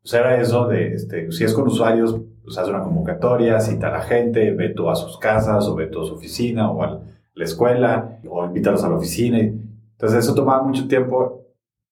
[0.00, 3.98] Pues era eso de, este, si es con usuarios, pues haz una convocatoria, cita a
[3.98, 7.02] la gente, ve tú a sus casas, o ve tú a su oficina, o a
[7.34, 9.38] la escuela, o invítalos a la oficina.
[9.40, 11.42] Entonces eso tomaba mucho tiempo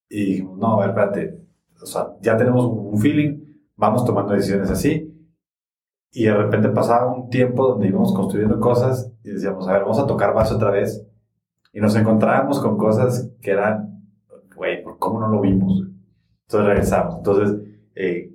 [0.09, 1.39] y no, a ver, espérate,
[1.81, 3.43] o sea, ya tenemos un feeling,
[3.75, 5.14] vamos tomando decisiones así.
[6.15, 9.99] Y de repente pasaba un tiempo donde íbamos construyendo cosas y decíamos, a ver, vamos
[9.99, 11.05] a tocar base otra vez.
[11.73, 14.01] Y nos encontrábamos con cosas que eran,
[14.55, 15.83] güey, ¿cómo no lo vimos?
[16.43, 17.17] Entonces regresamos.
[17.17, 18.33] Entonces, eh,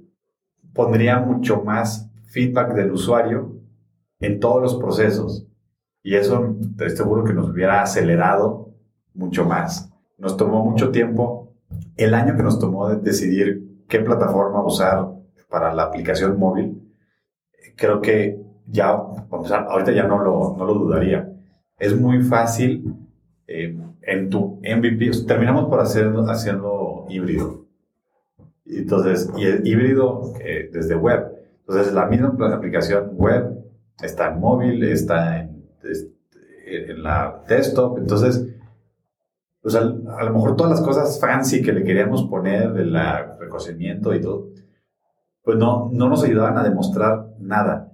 [0.75, 3.57] pondría mucho más feedback del usuario
[4.21, 5.47] en todos los procesos.
[6.03, 8.75] Y eso estoy seguro que nos hubiera acelerado
[9.15, 9.91] mucho más.
[10.19, 11.55] Nos tomó mucho tiempo.
[11.97, 15.09] El año que nos tomó decidir qué plataforma usar
[15.49, 16.90] para la aplicación móvil,
[17.77, 21.33] creo que ya, ahorita ya no lo, no lo dudaría.
[21.79, 22.95] Es muy fácil
[23.47, 27.65] eh, en tu MVP, terminamos por hacerlo, haciendo híbrido.
[28.67, 31.27] Entonces, y el híbrido eh, desde web.
[31.61, 33.65] Entonces, la misma aplicación web
[34.03, 35.65] está en móvil, está en,
[36.67, 37.99] en la desktop.
[37.99, 38.47] Entonces,
[39.63, 42.97] pues a, lo mejor todas las cosas fancy que le queríamos poner del
[43.39, 44.49] reconocimiento y todo,
[45.51, 47.93] pues no, no nos ayudaban a demostrar nada.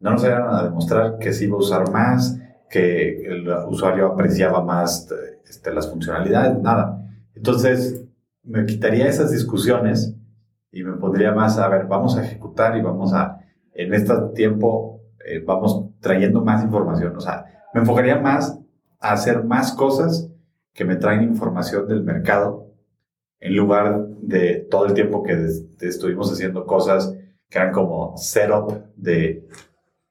[0.00, 2.36] No nos ayudaban a demostrar que se iba a usar más,
[2.68, 5.08] que el usuario apreciaba más
[5.48, 7.00] este, las funcionalidades, nada.
[7.36, 8.04] Entonces,
[8.42, 10.16] me quitaría esas discusiones
[10.72, 13.38] y me pondría más a ver, vamos a ejecutar y vamos a,
[13.72, 17.14] en este tiempo, eh, vamos trayendo más información.
[17.14, 18.58] O sea, me enfocaría más
[18.98, 20.28] a hacer más cosas
[20.72, 22.67] que me traen información del mercado
[23.40, 25.48] en lugar de todo el tiempo que
[25.80, 27.14] estuvimos haciendo cosas
[27.48, 29.46] que eran como setup de,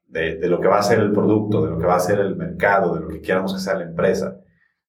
[0.07, 2.19] de, de, lo que va a ser el producto, de lo que va a ser
[2.19, 4.39] el mercado, de lo que quieramos que sea la empresa.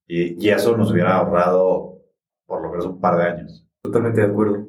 [0.06, 1.98] Y, y eso nos hubiera ahorrado
[2.46, 3.66] por lo menos un par de años.
[3.82, 4.68] Totalmente de acuerdo.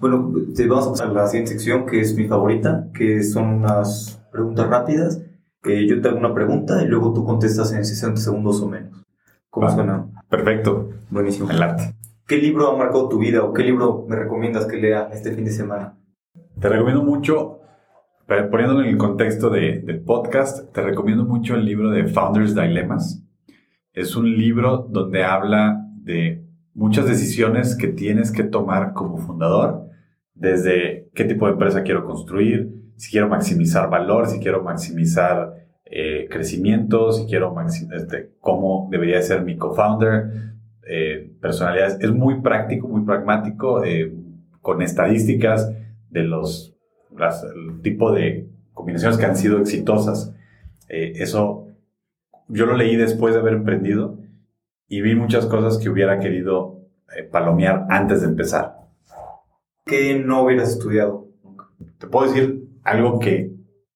[0.00, 3.46] Bueno, te vamos a pasar a la siguiente sección, que es mi favorita, que son
[3.48, 5.22] unas preguntas rápidas.
[5.62, 9.04] Que yo te hago una pregunta y luego tú contestas en 60 segundos o menos.
[9.50, 10.06] ¿Cómo suena?
[10.28, 10.90] Perfecto.
[11.10, 11.48] Buenísimo.
[11.48, 11.97] Adelante.
[12.28, 15.46] ¿Qué libro ha marcado tu vida o qué libro me recomiendas que lea este fin
[15.46, 15.98] de semana?
[16.60, 17.60] Te recomiendo mucho,
[18.26, 23.24] poniéndolo en el contexto de, del podcast, te recomiendo mucho el libro de Founders Dilemmas.
[23.94, 29.86] Es un libro donde habla de muchas decisiones que tienes que tomar como fundador,
[30.34, 35.54] desde qué tipo de empresa quiero construir, si quiero maximizar valor, si quiero maximizar
[35.86, 40.57] eh, crecimiento, si quiero maximizar este, cómo debería ser mi co-founder,
[40.90, 41.98] eh, personalidades.
[42.00, 44.10] Es muy práctico, muy pragmático, eh,
[44.62, 45.70] con estadísticas
[46.08, 46.74] de los
[47.20, 50.34] el tipo de combinaciones que han sido exitosas.
[50.88, 51.66] Eh, eso
[52.48, 54.18] yo lo leí después de haber emprendido
[54.86, 56.80] y vi muchas cosas que hubiera querido
[57.30, 58.76] palomear antes de empezar.
[59.84, 61.28] ¿Qué no hubieras estudiado?
[61.98, 63.52] Te puedo decir algo que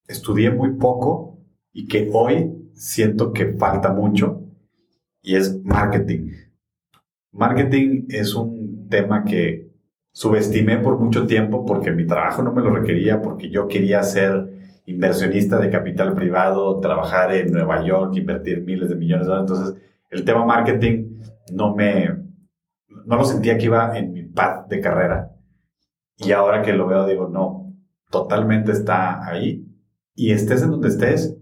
[0.09, 1.39] estudié muy poco
[1.73, 4.43] y que hoy siento que falta mucho
[5.23, 6.33] y es marketing.
[7.33, 9.73] Marketing es un tema que
[10.13, 14.83] subestimé por mucho tiempo porque mi trabajo no me lo requería, porque yo quería ser
[14.85, 19.51] inversionista de capital privado, trabajar en Nueva York, invertir miles de millones de dólares.
[19.51, 21.21] Entonces, el tema marketing
[21.53, 22.11] no me,
[23.07, 25.31] no lo sentía que iba en mi path de carrera.
[26.19, 27.75] Y ahora que lo veo, digo, no,
[28.11, 29.67] totalmente está ahí.
[30.15, 31.35] Y estés en donde estés,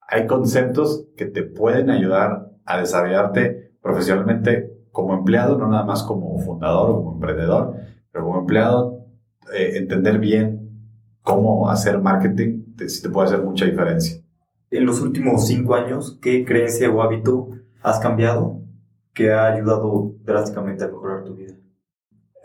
[0.00, 6.38] hay conceptos que te pueden ayudar a desarrollarte profesionalmente como empleado, no nada más como
[6.38, 7.74] fundador o como emprendedor,
[8.10, 9.04] pero como empleado,
[9.54, 10.70] eh, entender bien
[11.20, 14.24] cómo hacer marketing te, te puede hacer mucha diferencia.
[14.70, 17.50] En los últimos cinco años, ¿qué creencia o hábito
[17.82, 18.62] has cambiado
[19.12, 21.52] que ha ayudado drásticamente a mejorar tu vida?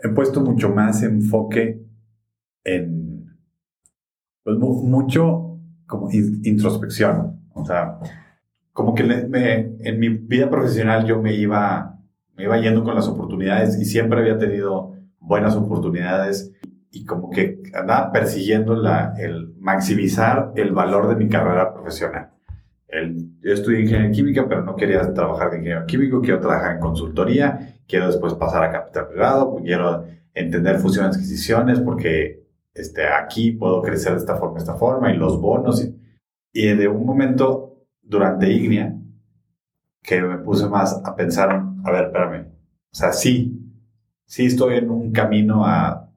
[0.02, 1.82] He puesto mucho más enfoque
[2.64, 3.34] en
[4.44, 7.46] pues, mucho como introspección.
[7.54, 7.98] O sea,
[8.74, 11.91] como que me, en mi vida profesional yo me iba
[12.36, 16.52] me iba yendo con las oportunidades y siempre había tenido buenas oportunidades
[16.90, 22.30] y como que andaba persiguiendo la, el maximizar el valor de mi carrera profesional.
[22.86, 26.80] El, yo estudié ingeniería química, pero no quería trabajar de ingeniero químico, quiero trabajar en
[26.80, 30.04] consultoría, quiero después pasar a capital privado, quiero
[30.34, 32.42] entender fusiones adquisiciones porque
[32.74, 35.82] este, aquí puedo crecer de esta forma, de esta forma, y los bonos.
[35.82, 35.96] Y,
[36.52, 38.94] y de un momento durante IGNIA,
[40.02, 42.48] que me puse más a pensar, a ver, espérame,
[42.92, 43.58] o sea, sí,
[44.26, 46.10] sí estoy en un camino a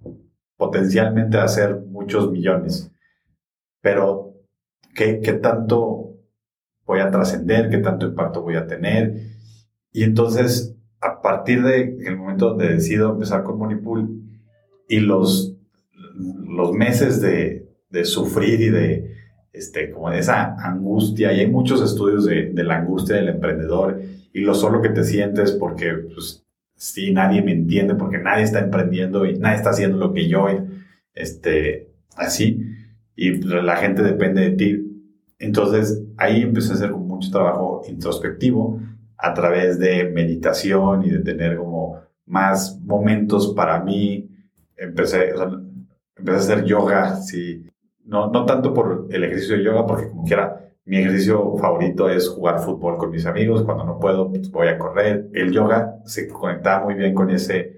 [0.58, 2.92] potencialmente hacer muchos millones,
[3.82, 4.34] pero
[4.96, 6.18] ¿qué, qué tanto
[6.86, 7.70] voy a trascender?
[7.70, 9.16] ¿Qué tanto impacto voy a tener?
[9.92, 14.22] Y entonces, a partir de el momento donde decido empezar con Monipool
[14.88, 15.56] y los,
[16.16, 19.16] los meses de, de sufrir y de,
[19.56, 24.02] este, como esa angustia, y hay muchos estudios de, de, la angustia del emprendedor
[24.34, 26.44] y lo solo que te sientes porque, pues,
[26.76, 30.48] sí, nadie me entiende, porque nadie está emprendiendo y nadie está haciendo lo que yo,
[31.14, 32.62] este, así,
[33.16, 34.86] y la gente depende de ti.
[35.40, 38.82] Entonces, ahí empecé a hacer mucho trabajo introspectivo
[39.18, 44.30] a través de meditación y de tener como más momentos para mí.
[44.76, 45.30] Empecé,
[46.18, 47.66] empecé a hacer yoga, sí.
[48.06, 52.30] No, no tanto por el ejercicio de yoga, porque como quiera, mi ejercicio favorito es
[52.30, 53.64] jugar fútbol con mis amigos.
[53.64, 55.28] Cuando no puedo, pues voy a correr.
[55.34, 57.76] El yoga se conectaba muy bien con ese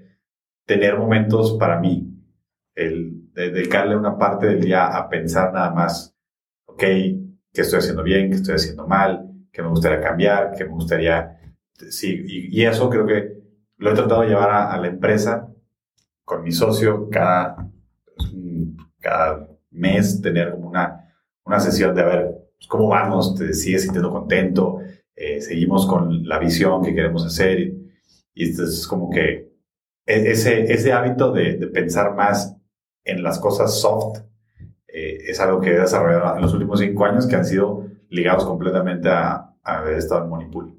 [0.66, 2.14] tener momentos para mí.
[2.76, 6.16] El dedicarle una parte del día a pensar nada más,
[6.66, 10.72] ok, qué estoy haciendo bien, qué estoy haciendo mal, qué me gustaría cambiar, qué me
[10.72, 11.34] gustaría...
[11.74, 13.38] Sí, y, eso creo que
[13.78, 15.48] lo he tratado de llevar a, la empresa
[16.26, 17.70] con mi socio cada,
[19.00, 19.48] cada
[19.78, 21.14] mes, tener como una,
[21.46, 24.80] una sesión de a ver pues, cómo vamos, te sigues sintiendo contento,
[25.16, 27.60] eh, seguimos con la visión que queremos hacer.
[27.60, 27.92] Y,
[28.34, 29.52] y es como que
[30.06, 32.56] e, ese, ese hábito de, de pensar más
[33.04, 34.20] en las cosas soft
[34.88, 38.46] eh, es algo que he desarrollado en los últimos cinco años que han sido ligados
[38.46, 40.74] completamente a, a haber estado en Monipool.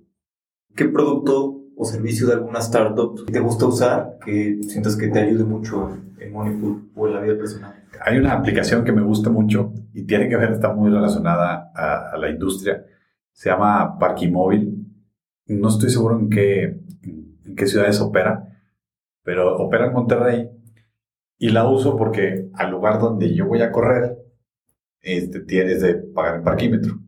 [0.74, 5.44] ¿Qué producto o servicio de alguna startup te gusta usar que sientas que te ayude
[5.44, 7.78] mucho en Monipool o en la vida personal?
[8.05, 12.11] Hay una aplicación que me gusta mucho y tiene que ver, está muy relacionada a,
[12.12, 12.84] a la industria.
[13.32, 14.86] Se llama Parquimóvil.
[15.47, 16.80] No estoy seguro en qué,
[17.45, 18.47] en qué ciudades opera,
[19.22, 20.51] pero opera en Monterrey
[21.39, 24.18] y la uso porque al lugar donde yo voy a correr,
[25.01, 26.99] este, tienes de pagar el parquímetro.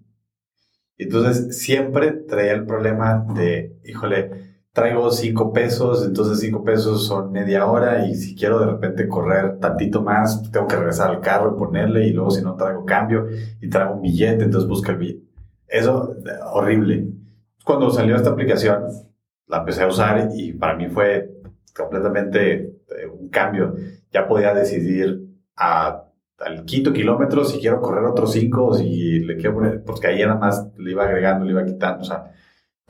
[0.97, 7.67] Entonces siempre traía el problema de, híjole, traigo cinco pesos, entonces cinco pesos son media
[7.67, 11.59] hora y si quiero de repente correr tantito más, tengo que regresar al carro y
[11.59, 13.27] ponerle y luego si no traigo cambio
[13.61, 15.25] y traigo un billete, entonces busca el billete.
[15.67, 16.15] Eso,
[16.53, 17.09] horrible.
[17.65, 18.85] Cuando salió esta aplicación,
[19.47, 21.31] la empecé a usar y para mí fue
[21.75, 23.75] completamente eh, un cambio
[24.13, 25.21] ya podía decidir
[25.57, 26.05] a,
[26.39, 30.37] al quinto kilómetro si quiero correr otros cinco si le quiero poner, porque ahí nada
[30.37, 32.33] más le iba agregando, le iba quitando, o sea,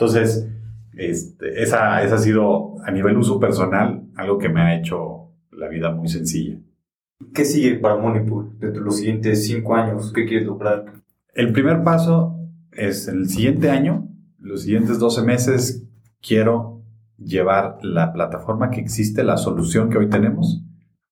[0.01, 0.49] entonces,
[0.95, 5.69] este, esa, esa ha sido a nivel uso personal algo que me ha hecho la
[5.69, 6.59] vida muy sencilla.
[7.35, 10.13] ¿Qué sigue para Monipool dentro de los siguientes cinco años?
[10.13, 10.93] ¿Qué quieres lograr?
[11.35, 12.39] El primer paso
[12.73, 15.87] es el siguiente año, los siguientes 12 meses,
[16.21, 16.83] quiero
[17.19, 20.63] llevar la plataforma que existe, la solución que hoy tenemos,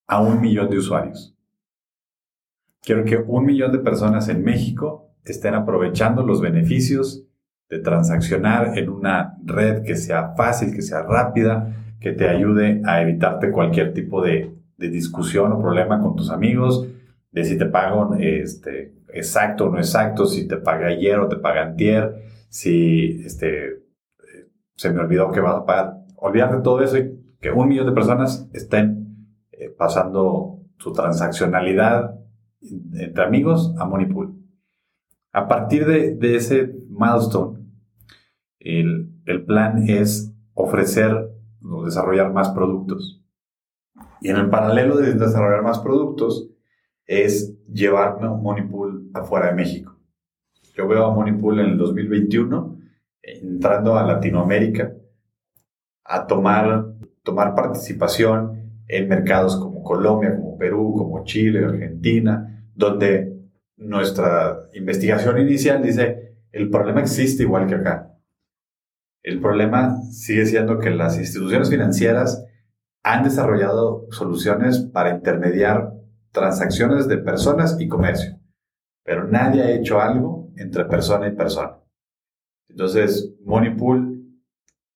[0.07, 1.37] a un millón de usuarios.
[2.83, 7.28] Quiero que un millón de personas en México estén aprovechando los beneficios
[7.69, 13.03] de transaccionar en una red que sea fácil, que sea rápida, que te ayude a
[13.03, 16.87] evitarte cualquier tipo de, discusión o problema con tus amigos,
[17.33, 21.35] de si te pago este, exacto o no exacto, si te paga ayer o te
[21.35, 22.15] paga antier,
[22.49, 23.83] si este,
[24.77, 26.05] se me olvidó que vas a pagar.
[26.15, 32.15] Olvídate todo eso y que un millón de personas estén eh, pasando su transaccionalidad
[32.61, 34.35] entre amigos a Monipool.
[35.33, 37.58] A partir de, ese milestone,
[38.61, 39.15] el,
[39.47, 41.31] plan es ofrecer
[41.63, 43.23] o desarrollar más productos.
[44.21, 46.49] Y en el paralelo de desarrollar más productos
[47.07, 49.97] es llevarme a Monipool afuera de México.
[50.75, 52.79] Yo veo a Monipool en el 2021
[53.23, 54.93] entrando a Latinoamérica
[56.05, 63.39] a tomar, tomar participación en mercados como Colombia, como Perú, como Chile, Argentina, donde
[63.77, 68.08] nuestra investigación inicial dice, el problema existe igual que acá.
[69.23, 72.45] El problema sigue siendo que las instituciones financieras
[73.03, 75.93] han desarrollado soluciones para intermediar
[76.31, 78.39] transacciones de personas y comercio,
[79.05, 81.79] pero nadie ha hecho algo entre persona y persona.
[82.69, 84.19] Entonces, Moneypool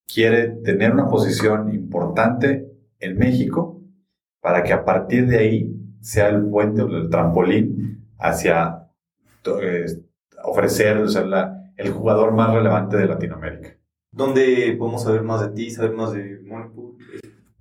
[0.05, 3.81] quiere tener una posición importante en México
[4.41, 8.89] para que a partir de ahí sea el puente o el trampolín hacia
[9.61, 9.85] eh,
[10.43, 10.97] ofrecer
[11.77, 13.77] el jugador más relevante de Latinoamérica.
[14.13, 16.97] ¿Dónde podemos saber más de ti, saber más de Moneypool?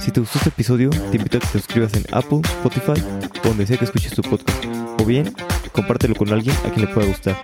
[0.00, 3.00] Si te gustó este episodio, te invito a que te suscribas en Apple, Spotify
[3.44, 4.64] o donde sea que escuches tu podcast.
[5.00, 5.32] O bien,
[5.72, 7.36] compártelo con alguien a quien le pueda gustar.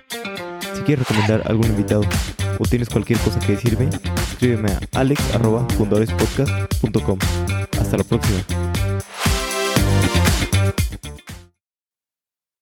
[0.89, 2.01] Quieres recomendar algún invitado
[2.57, 3.91] o tienes cualquier cosa que decirme,
[4.31, 7.19] escríbeme a alex.fundadorespodcast.com.
[7.79, 8.68] Hasta la próxima.